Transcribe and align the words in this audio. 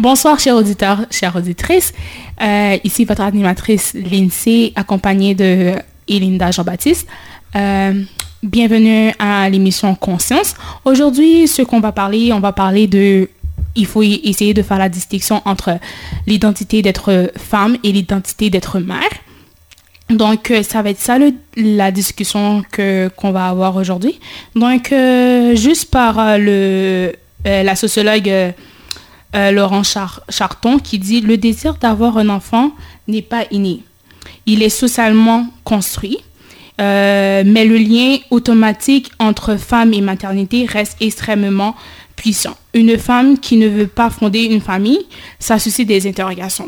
Bonsoir, 0.00 0.40
chers 0.40 0.56
auditeurs, 0.56 1.04
chères 1.10 1.36
auditrices. 1.36 1.92
Euh, 2.40 2.78
ici, 2.84 3.04
votre 3.04 3.20
animatrice 3.20 3.92
Lindsay, 3.92 4.72
accompagnée 4.74 5.34
de 5.34 5.74
Elinda 6.08 6.50
Jean-Baptiste. 6.50 7.06
Euh, 7.54 8.02
bienvenue 8.42 9.12
à 9.18 9.50
l'émission 9.50 9.94
Conscience. 9.94 10.54
Aujourd'hui, 10.86 11.46
ce 11.46 11.60
qu'on 11.60 11.80
va 11.80 11.92
parler, 11.92 12.32
on 12.32 12.40
va 12.40 12.52
parler 12.52 12.86
de... 12.86 13.28
Il 13.76 13.84
faut 13.84 14.02
essayer 14.02 14.54
de 14.54 14.62
faire 14.62 14.78
la 14.78 14.88
distinction 14.88 15.42
entre 15.44 15.78
l'identité 16.26 16.80
d'être 16.80 17.30
femme 17.36 17.76
et 17.84 17.92
l'identité 17.92 18.48
d'être 18.48 18.78
mère. 18.78 19.10
Donc, 20.08 20.50
euh, 20.50 20.62
ça 20.62 20.80
va 20.80 20.88
être 20.88 20.98
ça 20.98 21.18
la 21.56 21.90
discussion 21.90 22.62
qu'on 22.74 23.32
va 23.32 23.48
avoir 23.48 23.76
aujourd'hui. 23.76 24.18
Donc, 24.56 24.94
juste 25.56 25.90
par 25.90 26.38
le, 26.38 27.12
la 27.44 27.76
sociologue 27.76 28.54
Laurent 29.34 29.82
Charton 29.84 30.78
qui 30.78 30.98
dit 30.98 31.20
Le 31.20 31.36
désir 31.36 31.74
d'avoir 31.74 32.18
un 32.18 32.28
enfant 32.28 32.72
n'est 33.08 33.22
pas 33.22 33.44
inné. 33.50 33.82
Il 34.46 34.62
est 34.62 34.68
socialement 34.68 35.46
construit. 35.64 36.18
mais 36.78 37.64
le 37.64 37.76
lien 37.76 38.18
automatique 38.30 39.10
entre 39.18 39.56
femme 39.56 39.92
et 39.92 40.00
maternité 40.00 40.66
reste 40.66 40.96
extrêmement 41.00 41.76
puissant. 42.16 42.56
Une 42.74 42.98
femme 42.98 43.38
qui 43.38 43.56
ne 43.56 43.68
veut 43.68 43.86
pas 43.86 44.10
fonder 44.10 44.42
une 44.44 44.60
famille, 44.60 45.06
ça 45.38 45.58
suscite 45.58 45.88
des 45.88 46.06
interrogations. 46.06 46.66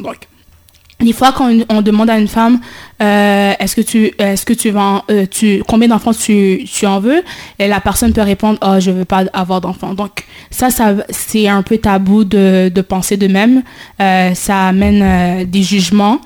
Des 1.02 1.12
fois, 1.12 1.32
quand 1.32 1.50
on 1.68 1.82
demande 1.82 2.10
à 2.10 2.18
une 2.18 2.28
femme, 2.28 2.60
euh, 3.02 3.52
est-ce 3.58 3.74
que 3.74 3.80
tu, 3.80 4.12
est-ce 4.18 4.46
que 4.46 4.52
tu 4.52 4.70
vas, 4.70 5.04
euh, 5.10 5.26
tu, 5.28 5.62
combien 5.66 5.88
d'enfants 5.88 6.12
tu, 6.12 6.64
tu 6.64 6.86
en 6.86 7.00
veux, 7.00 7.22
et 7.58 7.68
la 7.68 7.80
personne 7.80 8.12
peut 8.12 8.22
répondre, 8.22 8.58
oh, 8.62 8.78
je 8.78 8.90
veux 8.90 9.04
pas 9.04 9.24
avoir 9.32 9.60
d'enfants. 9.60 9.94
Donc 9.94 10.24
ça, 10.50 10.70
ça, 10.70 10.94
c'est 11.10 11.48
un 11.48 11.62
peu 11.62 11.78
tabou 11.78 12.24
de, 12.24 12.70
de 12.72 12.80
penser 12.82 13.16
de 13.16 13.26
même. 13.26 13.62
Euh, 14.00 14.34
ça 14.34 14.68
amène 14.68 15.44
des 15.44 15.62
jugements 15.62 16.20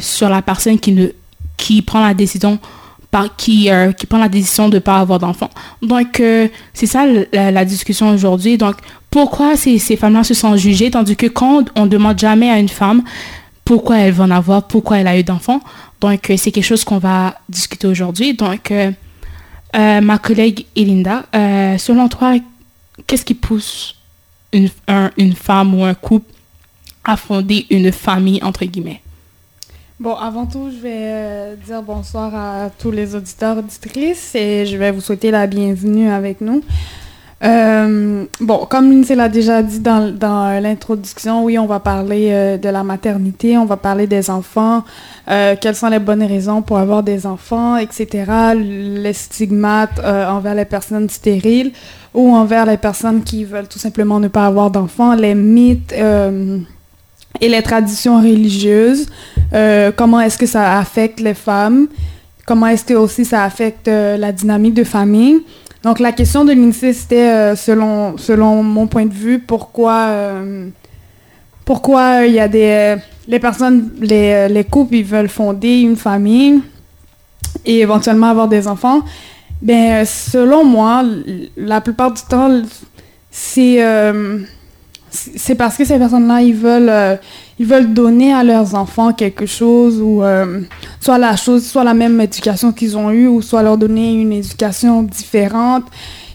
sur 0.00 0.28
la 0.28 0.42
personne 0.42 0.78
qui 0.78 0.92
ne, 0.92 1.06
qui 1.56 1.80
prend 1.80 2.06
la 2.06 2.12
décision 2.12 2.58
par, 3.10 3.34
qui, 3.36 3.70
qui 3.96 4.06
prend 4.06 4.18
la 4.18 4.28
décision 4.28 4.68
de 4.68 4.74
ne 4.74 4.80
pas 4.80 4.98
avoir 4.98 5.18
d'enfants. 5.18 5.48
Donc, 5.80 6.22
c'est 6.74 6.86
ça 6.86 7.06
la, 7.32 7.64
discussion 7.64 8.10
aujourd'hui. 8.10 8.58
Donc, 8.58 8.76
pourquoi 9.10 9.56
ces, 9.56 9.78
ces 9.78 9.96
femmes-là 9.96 10.22
se 10.22 10.34
sont 10.34 10.54
jugées, 10.58 10.90
tandis 10.90 11.16
que 11.16 11.26
quand 11.26 11.64
on 11.76 11.86
ne 11.86 11.88
demande 11.88 12.18
jamais 12.18 12.50
à 12.50 12.58
une 12.58 12.68
femme 12.68 13.02
pourquoi 13.68 13.98
elle 13.98 14.14
va 14.14 14.24
en 14.24 14.30
avoir, 14.30 14.62
pourquoi 14.62 14.96
elle 14.98 15.06
a 15.06 15.18
eu 15.18 15.22
d'enfants. 15.22 15.60
Donc, 16.00 16.30
euh, 16.30 16.38
c'est 16.38 16.50
quelque 16.50 16.64
chose 16.64 16.84
qu'on 16.84 16.96
va 16.96 17.34
discuter 17.50 17.86
aujourd'hui. 17.86 18.32
Donc, 18.32 18.70
euh, 18.70 18.90
euh, 19.76 20.00
ma 20.00 20.16
collègue 20.16 20.64
Elinda, 20.74 21.26
selon 21.76 22.08
toi, 22.08 22.32
qu'est-ce 23.06 23.26
qui 23.26 23.34
pousse 23.34 23.94
une, 24.54 24.70
une 25.18 25.34
femme 25.34 25.74
ou 25.74 25.84
un 25.84 25.92
couple 25.92 26.32
à 27.04 27.18
fonder 27.18 27.66
une 27.68 27.92
famille, 27.92 28.42
entre 28.42 28.64
guillemets? 28.64 29.02
Bon, 30.00 30.14
avant 30.14 30.46
tout, 30.46 30.70
je 30.74 30.80
vais 30.80 31.56
dire 31.66 31.82
bonsoir 31.82 32.34
à 32.34 32.70
tous 32.70 32.90
les 32.90 33.14
auditeurs, 33.14 33.58
auditrices 33.58 34.34
et 34.34 34.64
je 34.64 34.78
vais 34.78 34.92
vous 34.92 35.02
souhaiter 35.02 35.30
la 35.30 35.46
bienvenue 35.46 36.08
avec 36.08 36.40
nous. 36.40 36.62
Euh, 37.44 38.24
bon, 38.40 38.66
comme 38.68 38.90
Lindsay 38.90 39.14
l'a 39.14 39.28
déjà 39.28 39.62
dit 39.62 39.78
dans, 39.78 40.60
l'introduction, 40.60 41.44
oui, 41.44 41.56
on 41.58 41.66
va 41.66 41.78
parler 41.78 42.30
euh, 42.32 42.56
de 42.56 42.68
la 42.68 42.82
maternité, 42.82 43.56
on 43.56 43.64
va 43.64 43.76
parler 43.76 44.08
des 44.08 44.28
enfants, 44.28 44.82
euh, 45.30 45.54
quelles 45.60 45.76
sont 45.76 45.88
les 45.88 46.00
bonnes 46.00 46.24
raisons 46.24 46.62
pour 46.62 46.78
avoir 46.78 47.04
des 47.04 47.26
enfants, 47.26 47.76
etc., 47.76 48.24
les 48.56 49.12
stigmates 49.12 50.00
envers 50.04 50.54
les 50.54 50.64
personnes 50.64 51.08
stériles 51.08 51.72
ou 52.12 52.34
envers 52.34 52.66
les 52.66 52.76
personnes 52.76 53.22
qui 53.22 53.44
veulent 53.44 53.68
tout 53.68 53.78
simplement 53.78 54.18
ne 54.18 54.28
pas 54.28 54.46
avoir 54.46 54.70
d'enfants, 54.70 55.14
les 55.14 55.34
mythes 55.36 55.94
et 57.40 57.48
les 57.48 57.62
traditions 57.62 58.18
religieuses, 58.18 59.06
comment 59.96 60.20
est-ce 60.20 60.38
que 60.38 60.46
ça 60.46 60.78
affecte 60.78 61.20
les 61.20 61.34
femmes, 61.34 61.86
comment 62.46 62.66
est-ce 62.66 62.84
que 62.84 62.94
aussi 62.94 63.24
ça 63.24 63.44
affecte 63.44 63.86
la 63.86 64.32
dynamique 64.32 64.74
de 64.74 64.84
famille. 64.84 65.40
Donc 65.82 66.00
la 66.00 66.12
question 66.12 66.44
de 66.44 66.52
l'INSEE, 66.52 66.92
c'était, 66.92 67.30
euh, 67.30 67.56
selon, 67.56 68.18
selon 68.18 68.62
mon 68.62 68.86
point 68.86 69.06
de 69.06 69.14
vue, 69.14 69.38
pourquoi 69.38 70.06
euh, 70.08 70.68
pourquoi 71.64 72.24
il 72.24 72.32
y 72.32 72.40
a 72.40 72.48
des... 72.48 72.96
Les 73.26 73.38
personnes, 73.38 73.90
les, 74.00 74.48
les, 74.48 74.64
couples, 74.64 74.94
ils 74.94 75.04
veulent 75.04 75.28
fonder 75.28 75.80
une 75.80 75.96
famille 75.96 76.62
et 77.66 77.80
éventuellement 77.80 78.28
avoir 78.28 78.48
des 78.48 78.66
enfants. 78.66 79.02
Ben, 79.60 80.06
selon 80.06 80.64
moi, 80.64 81.04
la 81.58 81.82
plupart 81.82 82.12
du 82.12 82.22
temps, 82.22 82.62
c'est 83.30 83.84
euh, 83.84 84.38
c'est 85.10 85.54
parce 85.54 85.76
que 85.76 85.84
ces 85.84 85.98
personnes-là, 85.98 86.42
ils 86.42 86.54
veulent, 86.54 86.88
euh, 86.88 87.16
ils 87.58 87.66
veulent 87.66 87.92
donner 87.92 88.32
à 88.32 88.44
leurs 88.44 88.74
enfants 88.74 89.12
quelque 89.12 89.46
chose, 89.46 90.00
ou 90.00 90.22
euh, 90.22 90.60
soit 91.00 91.18
la 91.18 91.36
chose, 91.36 91.66
soit 91.66 91.84
la 91.84 91.94
même 91.94 92.20
éducation 92.20 92.72
qu'ils 92.72 92.96
ont 92.96 93.10
eue, 93.10 93.26
ou 93.26 93.42
soit 93.42 93.62
leur 93.62 93.78
donner 93.78 94.12
une 94.12 94.32
éducation 94.32 95.02
différente. 95.02 95.84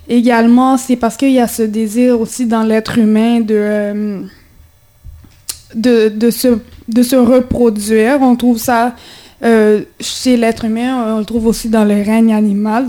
Également, 0.08 0.78
c'est 0.78 0.96
parce 0.96 1.16
qu'il 1.16 1.32
y 1.32 1.40
a 1.40 1.48
ce 1.48 1.64
désir 1.64 2.20
aussi 2.20 2.46
dans 2.46 2.64
l'être 2.64 2.98
humain 2.98 3.40
de, 3.40 3.56
euh, 3.56 4.22
se, 6.32 7.16
reproduire. 7.16 8.22
On 8.22 8.36
trouve 8.36 8.58
ça 8.58 8.96
chez 10.00 10.38
l'être 10.38 10.66
humain, 10.66 11.16
on 11.16 11.20
le 11.20 11.26
trouve 11.26 11.48
aussi 11.48 11.68
dans 11.70 11.84
le 11.84 11.96
règne 11.96 12.34
animal. 12.34 12.88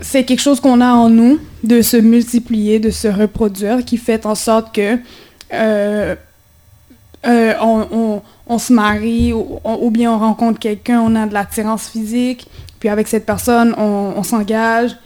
C'est 0.00 0.24
quelque 0.24 0.40
chose 0.40 0.60
qu'on 0.60 0.80
a 0.80 0.92
en 0.92 1.08
nous, 1.08 1.38
de 1.62 1.82
se 1.82 1.96
multiplier, 1.96 2.78
de 2.78 2.90
se 2.90 3.08
reproduire, 3.08 3.84
qui 3.84 3.96
fait 3.96 4.26
en 4.26 4.34
sorte 4.34 4.74
que 4.74 4.98
euh, 5.52 6.14
euh, 7.26 7.54
on, 8.46 8.58
se 8.58 8.72
marie 8.72 9.32
ou, 9.32 9.90
bien 9.90 10.12
on 10.12 10.18
rencontre 10.18 10.58
quelqu'un, 10.58 11.00
on 11.00 11.14
a 11.16 11.26
de 11.26 11.34
l'attirance 11.34 11.88
physique, 11.88 12.48
puis 12.78 12.88
avec 12.88 13.08
cette 13.08 13.26
personne, 13.26 13.74
on, 13.76 14.22
s'engage, 14.22 14.96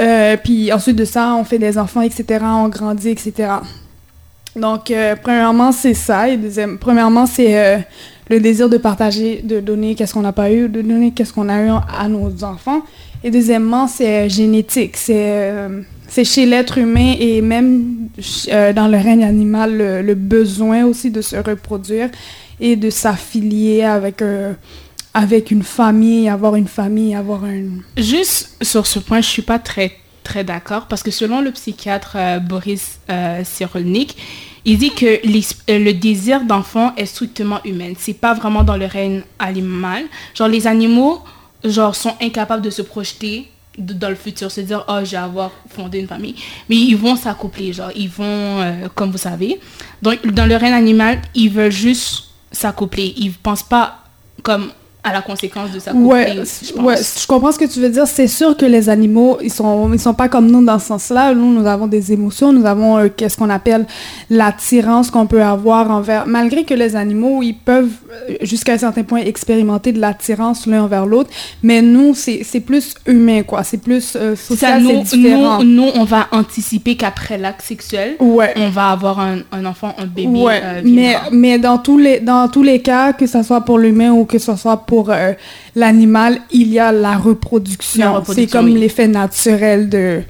euh, 0.00 0.36
puis 0.42 0.72
ensuite 0.72 0.96
de 0.96 1.04
ça, 1.04 1.34
on 1.34 1.44
fait 1.44 1.58
des 1.58 1.76
enfants, 1.76 2.00
etc., 2.00 2.24
on 2.42 2.68
grandit, 2.68 3.10
etc. 3.10 3.50
Donc, 4.56 4.92
premièrement, 5.22 5.72
c'est 5.72 5.94
ça. 5.94 6.28
Et 6.28 6.36
deuxième, 6.36 6.78
premièrement, 6.78 7.26
c'est 7.26 7.86
le 8.30 8.40
désir 8.40 8.68
de 8.68 8.76
partager, 8.76 9.42
de 9.42 9.60
donner 9.60 9.94
qu'est-ce 9.94 10.14
qu'on 10.14 10.22
n'a 10.22 10.32
pas 10.32 10.50
eu, 10.50 10.68
de 10.68 10.82
donner 10.82 11.12
qu'est-ce 11.12 11.32
qu'on 11.32 11.48
a 11.48 11.62
eu 11.62 11.70
à 11.96 12.08
nos 12.08 12.44
enfants. 12.44 12.82
Et 13.24 13.30
deuxièmement, 13.30 13.86
c'est 13.86 14.22
euh, 14.22 14.28
génétique. 14.28 14.96
Euh, 15.10 15.82
c'est 16.08 16.24
chez 16.24 16.44
l'être 16.44 16.78
humain 16.78 17.14
et 17.18 17.40
même 17.40 18.08
euh, 18.48 18.72
dans 18.72 18.88
le 18.88 18.98
règne 18.98 19.24
animal, 19.24 19.78
le, 20.04 20.14
besoin 20.14 20.84
aussi 20.84 21.10
de 21.10 21.22
se 21.22 21.36
reproduire 21.36 22.10
et 22.60 22.76
de 22.76 22.90
s'affilier 22.90 23.82
avec, 23.82 24.20
une 25.50 25.62
famille, 25.62 26.28
avoir 26.28 26.56
une 26.56 26.66
famille, 26.68 27.14
avoir 27.14 27.44
un... 27.44 27.64
Juste 27.96 28.56
sur 28.62 28.86
ce 28.86 28.98
point, 28.98 29.22
je 29.22 29.28
suis 29.28 29.42
pas 29.42 29.58
très, 29.58 29.92
très 30.22 30.44
d'accord 30.44 30.86
parce 30.86 31.02
que 31.02 31.10
selon 31.10 31.40
le 31.40 31.50
psychiatre 31.50 32.18
Boris 32.46 33.00
Cyrulnik, 33.44 34.16
il 34.64 34.78
dit 34.78 34.92
que 34.94 35.20
le 35.68 35.92
désir 35.92 36.42
d'enfant 36.44 36.94
est 36.96 37.06
strictement 37.06 37.60
humain. 37.64 37.92
C'est 37.98 38.14
pas 38.14 38.34
vraiment 38.34 38.62
dans 38.62 38.76
le 38.76 38.86
règne 38.86 39.22
animal. 39.38 40.04
Genre 40.34 40.48
les 40.48 40.66
animaux 40.66 41.22
genre, 41.64 41.94
sont 41.94 42.14
incapables 42.20 42.62
de 42.62 42.70
se 42.70 42.82
projeter 42.82 43.48
dans 43.78 44.10
le 44.10 44.14
futur, 44.14 44.50
se 44.50 44.60
dire, 44.60 44.84
oh, 44.88 44.98
je 45.02 45.12
vais 45.12 45.16
avoir 45.16 45.50
fondé 45.68 45.98
une 45.98 46.06
famille. 46.06 46.34
Mais 46.68 46.76
ils 46.76 46.96
vont 46.96 47.16
s'accoupler, 47.16 47.72
genre, 47.72 47.90
ils 47.96 48.08
vont, 48.08 48.24
euh, 48.60 48.88
comme 48.94 49.10
vous 49.10 49.18
savez. 49.18 49.60
Donc, 50.02 50.26
dans 50.26 50.46
le 50.46 50.56
règne 50.56 50.74
animal, 50.74 51.22
ils 51.34 51.50
veulent 51.50 51.72
juste 51.72 52.24
s'accoupler. 52.50 53.14
Ils 53.16 53.32
pensent 53.32 53.62
pas 53.62 54.04
comme 54.42 54.70
à 55.04 55.12
la 55.12 55.20
conséquence 55.20 55.72
de 55.72 55.80
sa 55.80 55.92
ouais, 55.92 56.32
je 56.36 56.80
ouais, 56.80 56.94
je 56.96 57.26
comprends 57.26 57.50
ce 57.50 57.58
que 57.58 57.64
tu 57.64 57.80
veux 57.80 57.88
dire. 57.88 58.06
C'est 58.06 58.28
sûr 58.28 58.56
que 58.56 58.64
les 58.64 58.88
animaux, 58.88 59.36
ils 59.42 59.52
sont, 59.52 59.92
ils 59.92 59.98
sont 59.98 60.14
pas 60.14 60.28
comme 60.28 60.48
nous 60.48 60.64
dans 60.64 60.78
ce 60.78 60.86
sens-là. 60.86 61.34
Nous, 61.34 61.52
nous 61.52 61.66
avons 61.66 61.88
des 61.88 62.12
émotions, 62.12 62.52
nous 62.52 62.64
avons 62.66 62.98
euh, 62.98 63.08
qu'est-ce 63.08 63.36
qu'on 63.36 63.50
appelle 63.50 63.84
l'attirance 64.30 65.10
qu'on 65.10 65.26
peut 65.26 65.42
avoir 65.42 65.90
envers. 65.90 66.28
Malgré 66.28 66.62
que 66.62 66.74
les 66.74 66.94
animaux, 66.94 67.42
ils 67.42 67.54
peuvent 67.56 67.90
euh, 68.30 68.34
jusqu'à 68.42 68.74
un 68.74 68.78
certain 68.78 69.02
point 69.02 69.18
expérimenter 69.18 69.90
de 69.90 69.98
l'attirance 70.00 70.66
l'un 70.66 70.84
envers 70.84 71.04
l'autre, 71.04 71.30
mais 71.64 71.82
nous, 71.82 72.14
c'est 72.14 72.60
plus 72.60 72.94
humain, 73.06 73.42
quoi. 73.42 73.64
C'est 73.64 73.78
plus 73.78 74.14
euh, 74.14 74.36
social, 74.36 74.84
c'est 74.86 75.16
différent. 75.16 75.64
Nous, 75.64 75.82
nous, 75.82 75.90
on 75.96 76.04
va 76.04 76.28
anticiper 76.30 76.94
qu'après 76.96 77.38
l'acte 77.38 77.62
sexuel, 77.62 78.14
ouais. 78.20 78.52
on 78.56 78.68
va 78.68 78.90
avoir 78.90 79.18
un, 79.18 79.38
un 79.50 79.64
enfant, 79.64 79.96
un 79.98 80.06
bébé. 80.06 80.28
Ouais. 80.28 80.62
mais, 80.84 81.16
mais 81.32 81.58
dans 81.58 81.78
tous 81.78 81.98
les 81.98 82.20
dans 82.20 82.46
tous 82.46 82.62
les 82.62 82.80
cas, 82.80 83.12
que 83.12 83.26
ce 83.26 83.42
soit 83.42 83.62
pour 83.62 83.80
l'humain 83.80 84.12
ou 84.12 84.24
que 84.26 84.38
ce 84.38 84.54
soit 84.54 84.76
pour 84.76 84.91
pour 84.92 85.08
euh, 85.08 85.32
l'animal, 85.74 86.42
il 86.50 86.68
y 86.68 86.78
a 86.78 86.92
la 86.92 87.16
reproduction. 87.16 88.22
c'est 88.26 88.46
comme 88.46 88.68
l'effet 88.76 89.08
naturel 89.08 89.88
de. 89.88 90.20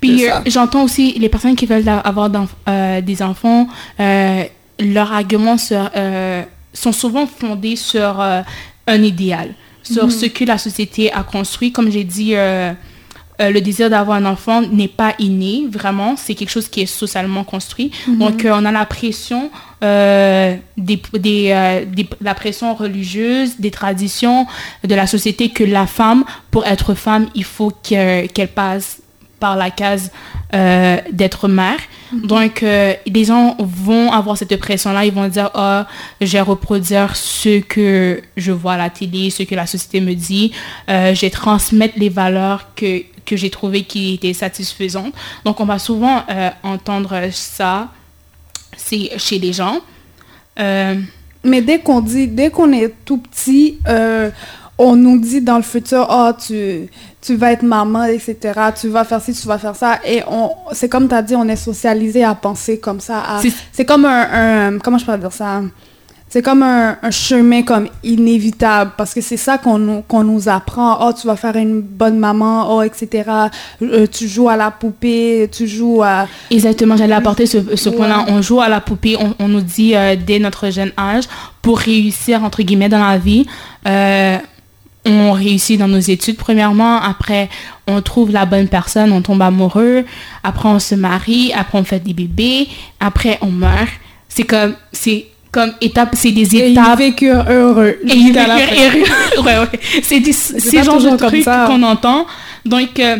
Puis 0.00 0.30
euh, 0.30 0.34
j'entends 0.46 0.84
aussi 0.84 1.14
les 1.18 1.28
personnes 1.28 1.56
qui 1.56 1.66
veulent 1.66 1.88
avoir 1.88 2.30
euh, 2.68 3.00
des 3.00 3.20
enfants, 3.20 3.66
leurs 3.98 5.12
arguments 5.12 5.56
sont 5.58 6.92
souvent 6.92 7.26
fondés 7.26 7.74
sur 7.74 8.20
un 8.20 9.02
idéal, 9.02 9.54
sur 9.82 10.04
mhm. 10.04 10.10
ce 10.12 10.26
que 10.26 10.44
la 10.44 10.58
société 10.58 11.12
a 11.12 11.24
construit. 11.24 11.72
Comme 11.72 11.90
j'ai 11.90 12.04
dit 12.04 12.34
euh, 13.42 13.50
le 13.50 13.60
désir 13.60 13.90
d'avoir 13.90 14.16
un 14.16 14.24
enfant 14.24 14.62
n'est 14.62 14.88
pas 14.88 15.14
inné, 15.18 15.64
vraiment. 15.70 16.14
C'est 16.16 16.34
quelque 16.34 16.50
chose 16.50 16.68
qui 16.68 16.80
est 16.80 16.86
socialement 16.86 17.44
construit. 17.44 17.90
Donc, 18.08 18.44
euh, 18.46 18.52
on 18.54 18.64
a 18.64 18.72
la 18.72 18.86
pression, 18.86 19.50
euh, 19.84 20.54
des, 20.78 21.02
des, 21.12 21.84
des- 21.94 22.08
la 22.22 22.34
pression 22.34 22.74
religieuse, 22.74 23.58
des 23.58 23.70
traditions 23.70 24.46
de 24.84 24.94
la 24.94 25.06
société 25.06 25.50
que 25.50 25.64
la 25.64 25.86
femme, 25.86 26.24
pour 26.50 26.64
être 26.66 26.94
femme, 26.94 27.26
il 27.34 27.44
faut 27.44 27.70
que- 27.70 28.26
qu'elle 28.28 28.48
passe 28.48 29.01
par 29.42 29.56
la 29.56 29.70
case 29.70 30.04
euh, 30.54 30.98
d'être 31.10 31.48
mère. 31.48 31.80
Donc, 32.12 32.62
euh, 32.62 32.94
les 33.16 33.24
gens 33.24 33.56
vont 33.58 34.06
avoir 34.12 34.36
cette 34.36 34.56
pression-là. 34.66 35.04
Ils 35.04 35.16
vont 35.20 35.28
dire, 35.38 35.50
ah, 35.54 35.88
je 36.20 36.32
vais 36.36 36.46
reproduire 36.54 37.16
ce 37.16 37.54
que 37.60 38.22
je 38.36 38.52
vois 38.52 38.74
à 38.74 38.80
la 38.84 38.90
télé, 38.90 39.30
ce 39.30 39.42
que 39.42 39.56
la 39.62 39.66
société 39.66 39.98
me 40.00 40.14
dit. 40.14 40.52
Euh, 40.88 41.14
je 41.14 41.20
vais 41.22 41.30
transmettre 41.30 41.94
les 41.96 42.08
valeurs 42.22 42.68
que, 42.76 43.02
que 43.26 43.34
j'ai 43.36 43.50
trouvées 43.50 43.84
qui 43.92 44.14
étaient 44.14 44.38
satisfaisantes. 44.46 45.14
Donc, 45.44 45.58
on 45.60 45.64
va 45.64 45.78
souvent 45.78 46.22
euh, 46.30 46.50
entendre 46.62 47.14
ça 47.32 47.88
c'est 48.76 49.10
chez 49.18 49.38
les 49.38 49.52
gens. 49.52 49.78
Euh, 50.58 50.94
Mais 51.44 51.60
dès 51.60 51.80
qu'on 51.80 52.00
dit, 52.00 52.28
dès 52.28 52.50
qu'on 52.50 52.72
est 52.72 52.92
tout 53.04 53.18
petit, 53.18 53.78
euh, 53.88 54.30
on 54.84 54.96
nous 54.96 55.18
dit 55.18 55.40
dans 55.40 55.56
le 55.56 55.62
futur, 55.62 56.06
ah, 56.10 56.36
tu, 56.46 56.88
tu 57.20 57.36
vas 57.36 57.52
être 57.52 57.62
maman, 57.62 58.04
etc. 58.04 58.36
Tu 58.80 58.88
vas 58.88 59.04
faire 59.04 59.20
ci, 59.22 59.32
tu 59.32 59.46
vas 59.46 59.58
faire 59.58 59.76
ça. 59.76 59.98
Et 60.06 60.22
on, 60.30 60.50
c'est 60.72 60.88
comme 60.88 61.08
tu 61.08 61.14
as 61.14 61.22
dit, 61.22 61.34
on 61.36 61.48
est 61.48 61.56
socialisé 61.56 62.24
à 62.24 62.34
penser 62.34 62.78
comme 62.78 63.00
ça. 63.00 63.22
C'est- 63.42 63.52
C'est 63.72 63.84
comme 63.84 64.04
un, 64.04 64.74
un- 64.74 64.78
comment 64.78 64.98
je 64.98 65.04
peux 65.06 65.16
dire 65.18 65.32
ça? 65.32 65.62
C'est 66.28 66.40
comme 66.40 66.62
un, 66.62 66.96
un 67.02 67.10
chemin 67.10 67.60
comme 67.62 67.88
inévitable 68.02 68.92
parce 68.96 69.12
que 69.12 69.20
c'est 69.20 69.36
ça 69.36 69.58
qu'on 69.58 69.76
nous, 69.78 70.00
qu'on 70.08 70.24
nous 70.24 70.48
apprend. 70.48 71.06
Oh, 71.06 71.12
tu 71.12 71.26
vas 71.26 71.36
faire 71.36 71.56
une 71.56 71.82
bonne 71.82 72.18
maman, 72.18 72.74
oh, 72.74 72.80
etc. 72.80 73.24
Euh, 73.82 74.06
tu 74.10 74.26
joues 74.28 74.48
à 74.48 74.56
la 74.56 74.70
poupée, 74.70 75.50
tu 75.52 75.66
joues 75.66 76.02
à... 76.02 76.26
Exactement, 76.50 76.96
j'allais 76.96 77.12
apporter 77.14 77.44
ce, 77.44 77.58
ce 77.76 77.90
Ouais. 77.90 77.96
point-là. 77.96 78.24
On 78.28 78.40
joue 78.40 78.62
à 78.62 78.70
la 78.70 78.80
poupée, 78.80 79.14
on, 79.20 79.34
on 79.38 79.48
nous 79.48 79.60
dit 79.60 79.94
euh, 79.94 80.16
dès 80.16 80.38
notre 80.38 80.70
jeune 80.70 80.92
âge, 80.98 81.24
pour 81.60 81.78
réussir, 81.78 82.42
entre 82.42 82.62
guillemets, 82.62 82.88
dans 82.88 83.06
la 83.06 83.18
vie, 83.18 83.46
euh, 83.86 84.38
on 85.04 85.32
réussit 85.32 85.78
dans 85.78 85.88
nos 85.88 85.98
études, 85.98 86.36
premièrement. 86.36 87.00
Après, 87.00 87.48
on 87.88 88.00
trouve 88.02 88.30
la 88.30 88.44
bonne 88.46 88.68
personne, 88.68 89.10
on 89.12 89.20
tombe 89.22 89.42
amoureux. 89.42 90.04
Après, 90.44 90.68
on 90.68 90.78
se 90.78 90.94
marie. 90.94 91.52
Après, 91.54 91.78
on 91.78 91.84
fait 91.84 91.98
des 92.00 92.12
bébés. 92.12 92.68
Après, 93.00 93.38
on 93.42 93.46
meurt. 93.50 93.88
C'est 94.28 94.44
comme, 94.44 94.74
c'est 94.92 95.26
comme 95.50 95.72
étape, 95.80 96.10
c'est 96.14 96.30
des 96.32 96.56
Et 96.56 96.68
ils 96.68 96.72
étapes. 96.72 96.98
vécurent 96.98 97.44
heureux. 97.50 97.98
Et 98.08 98.14
il 98.14 98.26
jusqu'à 98.28 98.46
la 98.46 98.56
veut 98.56 98.62
fin. 98.62 98.74
rire. 98.90 99.04
ouais, 99.44 99.58
ouais. 99.58 99.80
C'est 100.02 100.20
des- 100.20 100.32
ces 100.32 100.76
pas 100.78 100.82
genres 100.84 101.02
de 101.02 101.16
trucs 101.16 101.44
qu'on 101.44 101.82
entend. 101.82 102.26
Donc, 102.64 102.98
euh, 103.00 103.16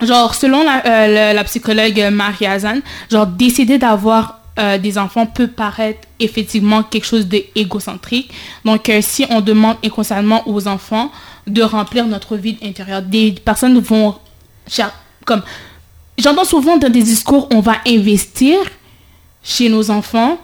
genre, 0.00 0.34
selon 0.34 0.62
la, 0.62 0.82
euh, 0.86 1.32
la 1.34 1.44
psychologue 1.44 2.08
Marie 2.12 2.46
Hazan, 2.46 2.78
genre, 3.10 3.26
décider 3.26 3.76
d'avoir 3.78 4.39
euh, 4.60 4.78
des 4.78 4.98
enfants 4.98 5.26
peut 5.26 5.48
paraître 5.48 6.06
effectivement 6.20 6.82
quelque 6.82 7.06
chose 7.06 7.26
d'égocentrique. 7.26 8.30
Donc, 8.64 8.88
euh, 8.88 9.00
si 9.00 9.24
on 9.30 9.40
demande 9.40 9.76
inconsciemment 9.84 10.46
aux 10.46 10.68
enfants 10.68 11.10
de 11.46 11.62
remplir 11.62 12.06
notre 12.06 12.36
vide 12.36 12.58
intérieur, 12.62 13.00
des 13.02 13.32
personnes 13.32 13.78
vont... 13.80 14.14
Comme, 15.24 15.42
j'entends 16.18 16.44
souvent 16.44 16.76
dans 16.76 16.90
des 16.90 17.02
discours, 17.02 17.48
on 17.52 17.60
va 17.60 17.76
investir 17.86 18.56
chez 19.42 19.68
nos 19.68 19.90
enfants 19.90 20.38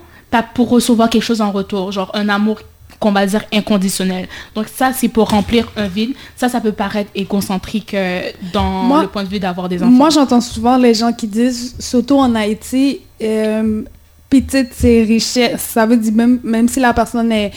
pour 0.54 0.68
recevoir 0.70 1.08
quelque 1.08 1.22
chose 1.22 1.40
en 1.40 1.50
retour, 1.50 1.92
genre 1.92 2.10
un 2.14 2.28
amour 2.28 2.58
qu'on 2.98 3.12
va 3.12 3.26
dire 3.26 3.44
inconditionnel. 3.52 4.28
Donc 4.54 4.66
ça, 4.68 4.92
c'est 4.92 5.08
pour 5.08 5.28
remplir 5.30 5.70
un 5.76 5.86
vide. 5.86 6.14
Ça, 6.34 6.48
ça 6.48 6.60
peut 6.60 6.72
paraître 6.72 7.10
égocentrique 7.14 7.92
euh, 7.94 8.30
dans 8.52 8.84
Moi- 8.84 9.02
le 9.02 9.08
point 9.08 9.24
de 9.24 9.28
vue 9.28 9.38
d'avoir 9.38 9.68
des 9.68 9.82
enfants. 9.82 9.90
Moi, 9.90 10.10
j'entends 10.10 10.40
souvent 10.40 10.76
les 10.76 10.94
gens 10.94 11.12
qui 11.12 11.26
disent, 11.26 11.74
surtout 11.78 12.18
en 12.18 12.34
Haïti, 12.34 13.00
euh, 13.22 13.82
petite, 14.28 14.70
c'est 14.74 15.02
richesse. 15.02 15.60
Ça 15.62 15.86
veut 15.86 15.96
dire 15.96 16.12
même, 16.12 16.40
même 16.42 16.68
si 16.68 16.80
la 16.80 16.92
personne 16.92 17.30
est, 17.32 17.52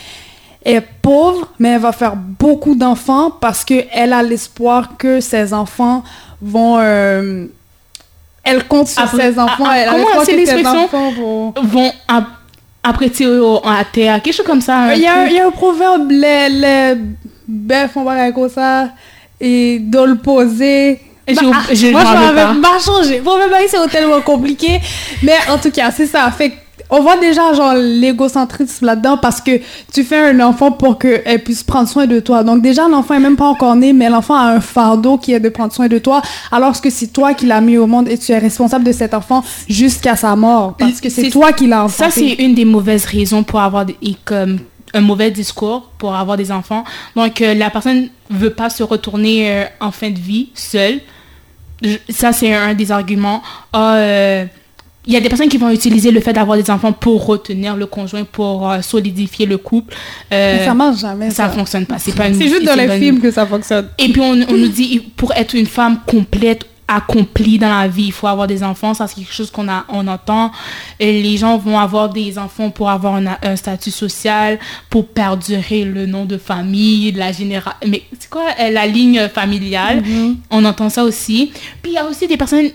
est 0.63 0.81
pauvre, 1.01 1.47
mais 1.59 1.69
elle 1.69 1.81
va 1.81 1.91
faire 1.91 2.15
beaucoup 2.15 2.75
d'enfants 2.75 3.31
parce 3.31 3.63
qu'elle 3.63 4.13
a 4.13 4.21
l'espoir 4.23 4.97
que 4.97 5.19
ses 5.19 5.53
enfants 5.53 6.03
vont... 6.41 6.77
euh, 6.79 7.45
elle 8.43 8.63
compte 8.67 8.87
sur 8.87 9.01
Après- 9.03 9.31
ses 9.33 9.39
enfants. 9.39 9.63
ah, 9.65 9.71
ah, 9.71 9.77
elle 9.79 9.89
a 9.89 9.97
l'espoir 9.97 10.25
que 10.25 10.45
ses 10.45 10.65
enfants 10.65 11.11
vont... 11.11 11.53
vont 11.63 11.91
ap- 12.07 12.23
apprêter 12.81 13.27
au- 13.27 13.61
à 13.65 13.83
terre, 13.83 14.21
quelque 14.21 14.33
chose 14.35 14.45
comme 14.45 14.61
ça. 14.61 14.95
Il 14.95 15.01
y, 15.01 15.07
a, 15.07 15.13
truc. 15.15 15.27
il 15.31 15.35
y 15.35 15.39
a 15.39 15.47
un 15.47 15.51
proverbe, 15.51 16.09
les, 16.11 16.49
les 16.49 16.95
bœufs 17.47 17.87
font 17.93 18.05
pas 18.05 18.31
comme 18.31 18.49
ça, 18.49 18.89
et 19.39 19.79
doivent 19.79 20.07
le 20.07 20.17
poser. 20.17 21.01
J'ai 21.29 21.45
Bah, 21.45 21.57
ah, 21.69 21.73
je 21.73 21.87
moi, 21.91 22.01
je 22.01 22.25
rappelle 22.25 22.61
pas 22.61 22.79
changé. 22.79 23.19
Proverbe, 23.19 23.53
c'est 23.67 23.87
tellement 23.89 24.21
compliqué. 24.21 24.79
Mais 25.23 25.37
en 25.49 25.57
tout 25.57 25.71
cas, 25.71 25.91
c'est 25.91 26.07
ça. 26.07 26.29
Fait 26.31 26.53
on 26.89 27.01
voit 27.01 27.17
déjà 27.17 27.53
genre 27.53 27.73
l'égocentrisme 27.75 28.85
là-dedans 28.85 29.17
parce 29.17 29.41
que 29.41 29.59
tu 29.93 30.03
fais 30.03 30.31
un 30.31 30.39
enfant 30.39 30.71
pour 30.71 30.97
qu'elle 30.97 31.43
puisse 31.43 31.63
prendre 31.63 31.87
soin 31.87 32.07
de 32.07 32.19
toi. 32.19 32.43
Donc 32.43 32.61
déjà, 32.61 32.87
l'enfant 32.87 33.13
est 33.13 33.19
même 33.19 33.35
pas 33.35 33.45
encore 33.45 33.75
né, 33.75 33.93
mais 33.93 34.09
l'enfant 34.09 34.35
a 34.35 34.53
un 34.53 34.59
fardeau 34.59 35.17
qui 35.17 35.33
est 35.33 35.39
de 35.39 35.49
prendre 35.49 35.71
soin 35.71 35.87
de 35.87 35.99
toi, 35.99 36.21
alors 36.51 36.79
que 36.81 36.89
c'est 36.89 37.07
toi 37.07 37.33
qui 37.33 37.45
l'as 37.45 37.61
mis 37.61 37.77
au 37.77 37.85
monde 37.85 38.07
et 38.09 38.17
tu 38.17 38.31
es 38.31 38.39
responsable 38.39 38.83
de 38.83 38.91
cet 38.91 39.13
enfant 39.13 39.43
jusqu'à 39.69 40.15
sa 40.15 40.35
mort. 40.35 40.75
Parce 40.77 40.99
que 40.99 41.09
c'est 41.09 41.29
toi 41.29 41.53
qui 41.53 41.67
l'as 41.67 41.87
Ça, 41.89 42.07
enfanté. 42.07 42.35
c'est 42.37 42.43
une 42.43 42.55
des 42.55 42.65
mauvaises 42.65 43.05
raisons 43.05 43.43
pour 43.43 43.59
avoir 43.59 43.85
des, 43.85 43.95
comme 44.25 44.59
un 44.93 45.01
mauvais 45.01 45.29
discours 45.29 45.91
pour 45.99 46.15
avoir 46.15 46.37
des 46.37 46.51
enfants. 46.51 46.83
Donc, 47.15 47.41
euh, 47.41 47.53
la 47.53 47.69
personne 47.69 48.09
veut 48.31 48.49
pas 48.49 48.71
se 48.71 48.81
retourner 48.81 49.51
euh, 49.51 49.65
en 49.79 49.91
fin 49.91 50.09
de 50.09 50.17
vie 50.17 50.49
seule. 50.55 50.99
Ça, 52.09 52.31
c'est 52.33 52.53
un 52.53 52.73
des 52.73 52.91
arguments. 52.91 53.41
Ah, 53.73 53.95
euh, 53.95 54.45
il 55.05 55.13
y 55.13 55.15
a 55.17 55.21
des 55.21 55.29
personnes 55.29 55.47
qui 55.49 55.57
vont 55.57 55.69
utiliser 55.71 56.11
le 56.11 56.19
fait 56.19 56.33
d'avoir 56.33 56.57
des 56.57 56.69
enfants 56.69 56.91
pour 56.91 57.25
retenir 57.25 57.75
le 57.75 57.85
conjoint, 57.85 58.25
pour 58.25 58.69
euh, 58.69 58.81
solidifier 58.81 59.45
le 59.45 59.57
couple. 59.57 59.93
Euh, 60.31 60.57
Mais 60.59 60.65
ça 60.65 60.73
marche 60.73 60.99
jamais. 60.99 61.29
ça 61.31 61.45
Ça, 61.47 61.49
fonctionne 61.49 61.85
pas. 61.85 61.97
C'est 61.97 62.13
pas 62.13 62.27
une- 62.27 62.35
C'est 62.35 62.49
juste 62.49 62.65
dans 62.65 62.75
les 62.75 62.85
bonne- 62.85 62.99
films 62.99 63.19
que 63.21 63.31
ça 63.31 63.45
fonctionne. 63.45 63.87
et 63.97 64.09
puis 64.09 64.21
on, 64.21 64.33
on 64.33 64.57
nous 64.57 64.67
dit 64.67 64.99
pour 65.15 65.31
être 65.33 65.55
une 65.55 65.65
femme 65.65 65.99
complète, 66.05 66.65
accomplie 66.91 67.57
dans 67.59 67.69
la 67.69 67.87
vie, 67.87 68.05
il 68.07 68.11
faut 68.11 68.27
avoir 68.27 68.47
des 68.47 68.63
enfants. 68.63 68.93
Ça 68.93 69.07
c'est 69.07 69.15
quelque 69.15 69.33
chose 69.33 69.51
qu'on 69.51 69.69
a, 69.69 69.85
on 69.89 70.07
entend. 70.07 70.51
Et 70.99 71.21
les 71.21 71.37
gens 71.37 71.57
vont 71.57 71.77
avoir 71.77 72.09
des 72.09 72.37
enfants 72.39 72.69
pour 72.71 72.89
avoir 72.89 73.15
un, 73.15 73.25
un 73.43 73.55
statut 73.55 73.91
social, 73.91 74.59
pour 74.89 75.07
perdurer 75.07 75.85
le 75.85 76.05
nom 76.07 76.25
de 76.25 76.37
famille, 76.37 77.11
la 77.11 77.31
génération. 77.31 77.77
Mais 77.87 78.03
c'est 78.19 78.29
quoi 78.29 78.45
euh, 78.59 78.71
la 78.71 78.87
ligne 78.87 79.29
familiale? 79.29 80.03
On 80.49 80.65
entend 80.65 80.89
ça 80.89 81.03
aussi. 81.03 81.51
Puis 81.81 81.91
il 81.91 81.95
y 81.95 81.97
a 81.97 82.05
aussi 82.05 82.27
des 82.27 82.37
personnes 82.37 82.69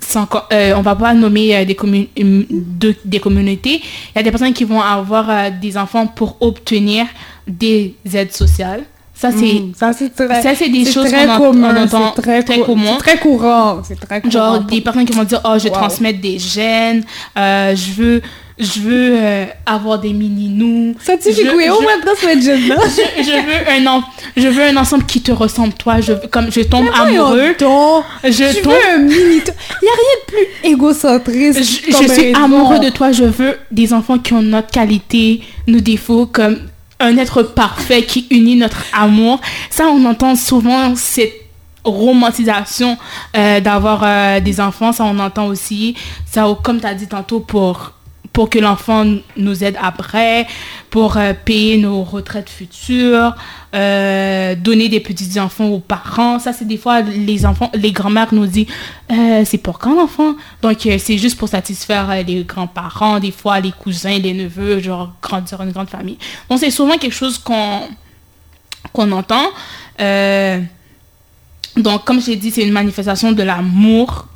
sans, 0.00 0.26
euh, 0.52 0.74
on 0.76 0.80
va 0.82 0.94
pas 0.96 1.12
nommer 1.12 1.54
euh, 1.56 1.64
des, 1.64 1.74
commun- 1.74 2.06
hum, 2.18 2.46
de- 2.50 2.94
des 3.04 3.20
communautés. 3.20 3.82
Il 3.82 4.16
y 4.16 4.18
a 4.18 4.22
des 4.22 4.30
personnes 4.30 4.54
qui 4.54 4.64
vont 4.64 4.80
avoir 4.80 5.28
euh, 5.28 5.50
des 5.50 5.76
enfants 5.76 6.06
pour 6.06 6.36
obtenir 6.40 7.04
des 7.46 7.94
aides 8.14 8.32
sociales. 8.32 8.84
Ça, 9.20 9.30
c'est 9.32 9.54
Mm, 9.60 9.72
ça 9.76 9.92
c'est 9.92 10.14
très, 10.14 10.42
ça, 10.42 10.54
c'est 10.54 10.68
des 10.68 10.84
choses 10.84 11.08
très 11.10 11.26
qu'on 11.26 11.38
commun, 11.38 11.74
on 11.76 11.82
entend 11.82 12.12
c'est 12.14 12.22
très, 12.22 12.42
très 12.44 12.58
cou- 12.60 12.66
commun. 12.66 12.92
c'est 12.92 12.98
très 13.04 13.18
courant, 13.18 13.82
c'est 13.82 13.98
très 13.98 14.20
courant. 14.20 14.30
Genre 14.30 14.60
des 14.60 14.80
personnes 14.80 15.04
qui 15.06 15.12
vont 15.12 15.24
dire 15.24 15.40
oh 15.44 15.54
je 15.58 15.64
vais 15.64 15.70
Wow. 15.70 15.76
transmettre 15.76 16.20
des 16.20 16.38
gènes, 16.38 17.02
euh, 17.36 17.74
je 17.74 17.90
veux 18.00 18.22
je 18.60 18.80
veux 18.80 19.12
euh, 19.16 19.44
avoir 19.66 19.98
des 20.00 20.12
mini 20.12 20.48
nous. 20.48 20.94
Scientifique, 21.00 21.46
je- 21.50 21.56
oui, 21.56 21.68
au 21.68 21.80
moins 21.80 21.98
transmettre 22.04 22.42
jeune 22.42 22.68
là. 22.68 22.76
je, 22.86 23.22
je 23.24 23.30
veux 23.32 23.70
un 23.76 23.86
en- 23.92 24.02
je 24.36 24.46
veux 24.48 24.62
un 24.62 24.76
ensemble 24.76 25.04
qui 25.06 25.20
te 25.20 25.32
ressemble 25.32 25.72
toi. 25.74 26.00
Je 26.00 26.12
comme 26.30 26.52
je 26.52 26.60
tombe 26.60 26.86
amoureux, 26.94 27.54
je 28.24 28.54
tu 28.54 28.62
tombe 28.62 28.72
veux 28.72 28.94
un 28.94 28.98
mini... 28.98 29.16
Il 29.18 29.84
n'y 29.84 29.88
a 29.88 29.96
rien 30.02 30.16
de 30.20 30.26
plus 30.26 30.70
égocentriste. 30.70 31.58
je, 31.58 31.92
je 32.04 32.12
suis 32.12 32.34
amoureux 32.34 32.78
de 32.78 32.90
toi, 32.90 33.10
je 33.10 33.24
veux 33.24 33.56
des 33.72 33.92
enfants 33.92 34.18
qui 34.18 34.32
ont 34.32 34.42
notre 34.42 34.70
qualité, 34.70 35.40
nos 35.66 35.80
défauts, 35.80 36.26
comme 36.26 36.58
un 37.00 37.16
être 37.16 37.42
parfait 37.42 38.04
qui 38.04 38.26
unit 38.30 38.56
notre 38.56 38.84
amour. 38.92 39.40
Ça, 39.70 39.86
on 39.86 40.04
entend 40.04 40.34
souvent 40.36 40.94
cette 40.96 41.32
romantisation 41.84 42.98
euh, 43.36 43.60
d'avoir 43.60 44.02
euh, 44.02 44.40
des 44.40 44.60
enfants, 44.60 44.92
ça 44.92 45.04
on 45.04 45.18
entend 45.18 45.46
aussi. 45.46 45.96
Ça, 46.26 46.46
comme 46.62 46.80
tu 46.80 46.86
as 46.86 46.94
dit 46.94 47.06
tantôt, 47.06 47.40
pour, 47.40 47.92
pour 48.38 48.50
que 48.50 48.60
l'enfant 48.60 49.04
nous 49.36 49.64
aide 49.64 49.76
après, 49.82 50.46
pour 50.90 51.16
euh, 51.16 51.32
payer 51.44 51.76
nos 51.76 52.04
retraites 52.04 52.48
futures, 52.48 53.34
euh, 53.74 54.54
donner 54.54 54.88
des 54.88 55.00
petits 55.00 55.40
enfants 55.40 55.66
aux 55.66 55.80
parents. 55.80 56.38
Ça, 56.38 56.52
c'est 56.52 56.64
des 56.64 56.76
fois 56.76 57.00
les 57.00 57.44
enfants, 57.44 57.68
les 57.74 57.90
grands-mères 57.90 58.32
nous 58.32 58.46
disent 58.46 58.68
Euh, 59.10 59.42
c'est 59.44 59.58
pour 59.58 59.80
quand 59.80 59.92
l'enfant? 59.92 60.36
Donc, 60.62 60.76
c'est 60.82 61.18
juste 61.18 61.36
pour 61.36 61.48
satisfaire 61.48 62.14
les 62.24 62.44
grands-parents, 62.44 63.18
des 63.18 63.32
fois 63.32 63.58
les 63.58 63.72
cousins, 63.72 64.16
les 64.20 64.34
neveux, 64.34 64.78
genre 64.78 65.12
grandir 65.20 65.60
une 65.60 65.72
grande 65.72 65.90
famille. 65.90 66.18
Donc, 66.48 66.60
c'est 66.60 66.70
souvent 66.70 66.96
quelque 66.96 67.16
chose 67.16 67.38
qu'on 67.38 67.88
qu'on 68.92 69.10
entend. 69.10 69.46
Donc, 71.76 72.04
comme 72.04 72.20
j'ai 72.20 72.36
dit, 72.36 72.52
c'est 72.52 72.62
une 72.62 72.72
manifestation 72.72 73.32
de 73.32 73.42
l'amour 73.42 74.28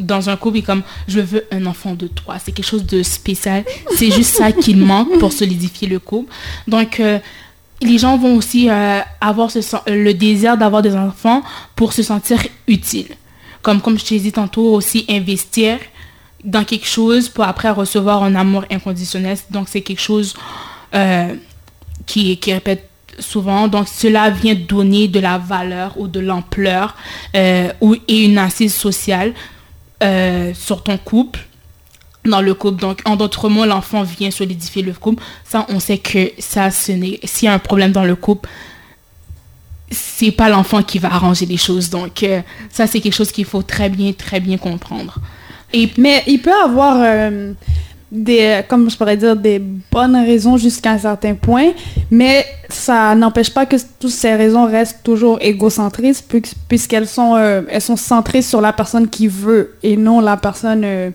dans 0.00 0.28
un 0.28 0.36
couple 0.36 0.62
comme 0.62 0.82
je 1.08 1.20
veux 1.20 1.44
un 1.50 1.66
enfant 1.66 1.94
de 1.94 2.06
toi. 2.06 2.38
C'est 2.38 2.52
quelque 2.52 2.66
chose 2.66 2.84
de 2.84 3.02
spécial. 3.02 3.64
C'est 3.96 4.10
juste 4.10 4.36
ça 4.36 4.52
qu'il 4.52 4.78
manque 4.78 5.18
pour 5.18 5.32
solidifier 5.32 5.88
le 5.88 5.98
couple. 5.98 6.32
Donc, 6.66 7.00
euh, 7.00 7.18
les 7.82 7.98
gens 7.98 8.16
vont 8.16 8.36
aussi 8.36 8.70
euh, 8.70 9.00
avoir 9.20 9.50
le 9.86 10.12
désir 10.12 10.56
d'avoir 10.56 10.82
des 10.82 10.94
enfants 10.94 11.42
pour 11.74 11.92
se 11.92 12.02
sentir 12.02 12.38
utile. 12.66 13.08
Comme, 13.62 13.80
comme 13.80 13.98
je 13.98 14.04
t'ai 14.04 14.18
dit 14.18 14.32
tantôt, 14.32 14.72
aussi 14.74 15.04
investir 15.08 15.78
dans 16.44 16.64
quelque 16.64 16.86
chose 16.86 17.28
pour 17.28 17.44
après 17.44 17.70
recevoir 17.70 18.22
un 18.22 18.34
amour 18.34 18.64
inconditionnel. 18.70 19.36
Donc, 19.50 19.68
c'est 19.68 19.80
quelque 19.80 20.00
chose 20.00 20.34
euh, 20.94 21.34
qui, 22.06 22.36
qui 22.38 22.52
répète 22.52 22.88
souvent. 23.18 23.68
Donc, 23.68 23.88
cela 23.88 24.30
vient 24.30 24.54
donner 24.54 25.08
de 25.08 25.20
la 25.20 25.38
valeur 25.38 25.98
ou 25.98 26.06
de 26.06 26.20
l'ampleur 26.20 26.94
euh, 27.34 27.72
et 28.08 28.24
une 28.24 28.38
assise 28.38 28.74
sociale 28.74 29.32
euh, 30.02 30.52
sur 30.54 30.82
ton 30.82 30.98
couple 30.98 31.40
dans 32.24 32.40
le 32.40 32.54
couple. 32.54 32.80
Donc, 32.80 33.00
en 33.04 33.16
d'autres 33.16 33.48
mots, 33.48 33.64
l'enfant 33.64 34.02
vient 34.02 34.30
solidifier 34.30 34.82
le 34.82 34.92
couple. 34.92 35.22
Ça, 35.44 35.66
on 35.68 35.80
sait 35.80 35.98
que 35.98 36.32
ça, 36.38 36.70
ce 36.70 36.92
n'est... 36.92 37.20
S'il 37.24 37.46
y 37.46 37.48
a 37.48 37.54
un 37.54 37.58
problème 37.58 37.92
dans 37.92 38.04
le 38.04 38.16
couple, 38.16 38.48
c'est 39.90 40.32
pas 40.32 40.48
l'enfant 40.48 40.82
qui 40.82 40.98
va 40.98 41.12
arranger 41.12 41.46
les 41.46 41.56
choses. 41.56 41.90
Donc, 41.90 42.22
euh, 42.22 42.42
ça, 42.70 42.86
c'est 42.86 43.00
quelque 43.00 43.14
chose 43.14 43.32
qu'il 43.32 43.44
faut 43.44 43.62
très 43.62 43.88
bien, 43.88 44.12
très 44.12 44.40
bien 44.40 44.58
comprendre. 44.58 45.18
Et, 45.72 45.90
mais 45.98 46.22
il 46.26 46.40
peut 46.40 46.62
avoir 46.64 46.96
euh, 47.00 47.52
des, 48.10 48.62
comme 48.68 48.88
je 48.90 48.96
pourrais 48.96 49.16
dire, 49.16 49.36
des 49.36 49.58
bonnes 49.58 50.16
raisons 50.16 50.56
jusqu'à 50.56 50.92
un 50.92 50.98
certain 50.98 51.34
point, 51.34 51.72
mais 52.10 52.44
ça 52.68 53.14
n'empêche 53.14 53.52
pas 53.52 53.66
que 53.66 53.76
toutes 53.98 54.10
ces 54.10 54.34
raisons 54.34 54.66
restent 54.66 55.02
toujours 55.02 55.38
égocentristes, 55.40 56.32
puisqu'elles 56.68 57.08
sont, 57.08 57.34
euh, 57.36 57.62
elles 57.68 57.80
sont 57.80 57.96
centrées 57.96 58.42
sur 58.42 58.60
la 58.60 58.72
personne 58.72 59.08
qui 59.08 59.28
veut 59.28 59.74
et 59.82 59.96
non 59.96 60.20
la 60.20 60.36
personne 60.36 61.12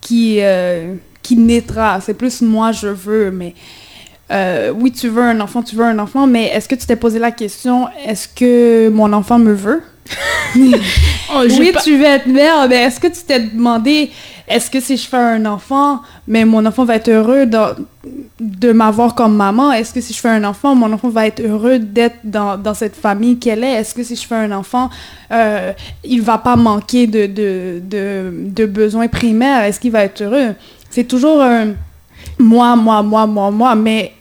qui, 0.00 0.40
qui 1.22 1.36
naîtra. 1.36 2.00
C'est 2.00 2.14
plus 2.14 2.42
moi, 2.42 2.72
je 2.72 2.88
veux, 2.88 3.30
mais 3.30 3.54
euh, 4.30 4.72
oui, 4.76 4.90
tu 4.90 5.08
veux 5.08 5.22
un 5.22 5.40
enfant, 5.40 5.62
tu 5.62 5.76
veux 5.76 5.84
un 5.84 5.98
enfant, 5.98 6.26
mais 6.26 6.46
est-ce 6.46 6.68
que 6.68 6.74
tu 6.74 6.86
t'es 6.86 6.96
posé 6.96 7.18
la 7.18 7.30
question, 7.30 7.88
est-ce 8.04 8.26
que 8.26 8.88
mon 8.88 9.12
enfant 9.12 9.38
me 9.38 9.52
veut? 9.52 9.82
Oh, 11.34 11.42
oui, 11.58 11.72
tu 11.82 11.96
veux 11.96 12.04
être 12.04 12.28
mère, 12.28 12.68
mais 12.68 12.76
est-ce 12.76 13.00
que 13.00 13.08
tu 13.08 13.20
t'es 13.26 13.40
demandé, 13.40 14.10
est-ce 14.46 14.70
que 14.70 14.78
si 14.78 14.96
je 14.96 15.08
fais 15.08 15.16
un 15.16 15.44
enfant, 15.44 16.00
mais 16.28 16.44
mon 16.44 16.64
enfant 16.64 16.84
va 16.84 16.94
être 16.94 17.08
heureux 17.08 17.46
de, 17.46 17.58
de 18.38 18.72
m'avoir 18.72 19.16
comme 19.16 19.34
maman? 19.36 19.72
Est-ce 19.72 19.92
que 19.92 20.00
si 20.00 20.12
je 20.14 20.20
fais 20.20 20.28
un 20.28 20.44
enfant, 20.44 20.76
mon 20.76 20.92
enfant 20.92 21.08
va 21.08 21.26
être 21.26 21.40
heureux 21.40 21.80
d'être 21.80 22.18
dans, 22.22 22.56
dans, 22.56 22.74
cette 22.74 22.94
famille 22.94 23.38
qu'elle 23.38 23.64
est? 23.64 23.72
Est-ce 23.72 23.92
que 23.92 24.04
si 24.04 24.14
je 24.14 24.24
fais 24.24 24.36
un 24.36 24.52
enfant, 24.52 24.88
euh, 25.32 25.72
il 26.04 26.22
va 26.22 26.38
pas 26.38 26.54
manquer 26.54 27.08
de, 27.08 27.26
de, 27.26 27.82
de, 27.82 28.30
de 28.32 28.66
besoins 28.66 29.08
primaires? 29.08 29.64
Est-ce 29.64 29.80
qu'il 29.80 29.90
va 29.90 30.04
être 30.04 30.22
heureux? 30.22 30.54
C'est 30.90 31.08
toujours 31.08 31.42
un 31.42 31.72
moi, 32.38 32.76
moi, 32.76 33.02
moi, 33.02 33.26
moi, 33.26 33.50
moi, 33.50 33.74
mais 33.74 34.12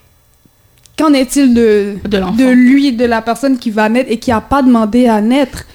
Qu'en 0.98 1.14
est-il 1.14 1.54
de, 1.54 1.96
de, 2.08 2.50
lui, 2.52 2.94
de 2.94 3.04
la 3.04 3.22
personne 3.22 3.58
qui 3.58 3.70
va 3.70 3.90
naître 3.90 4.10
et 4.10 4.18
qui 4.18 4.30
n'a 4.30 4.40
pas 4.40 4.62
demandé 4.62 5.08
à 5.08 5.20
naître? 5.20 5.66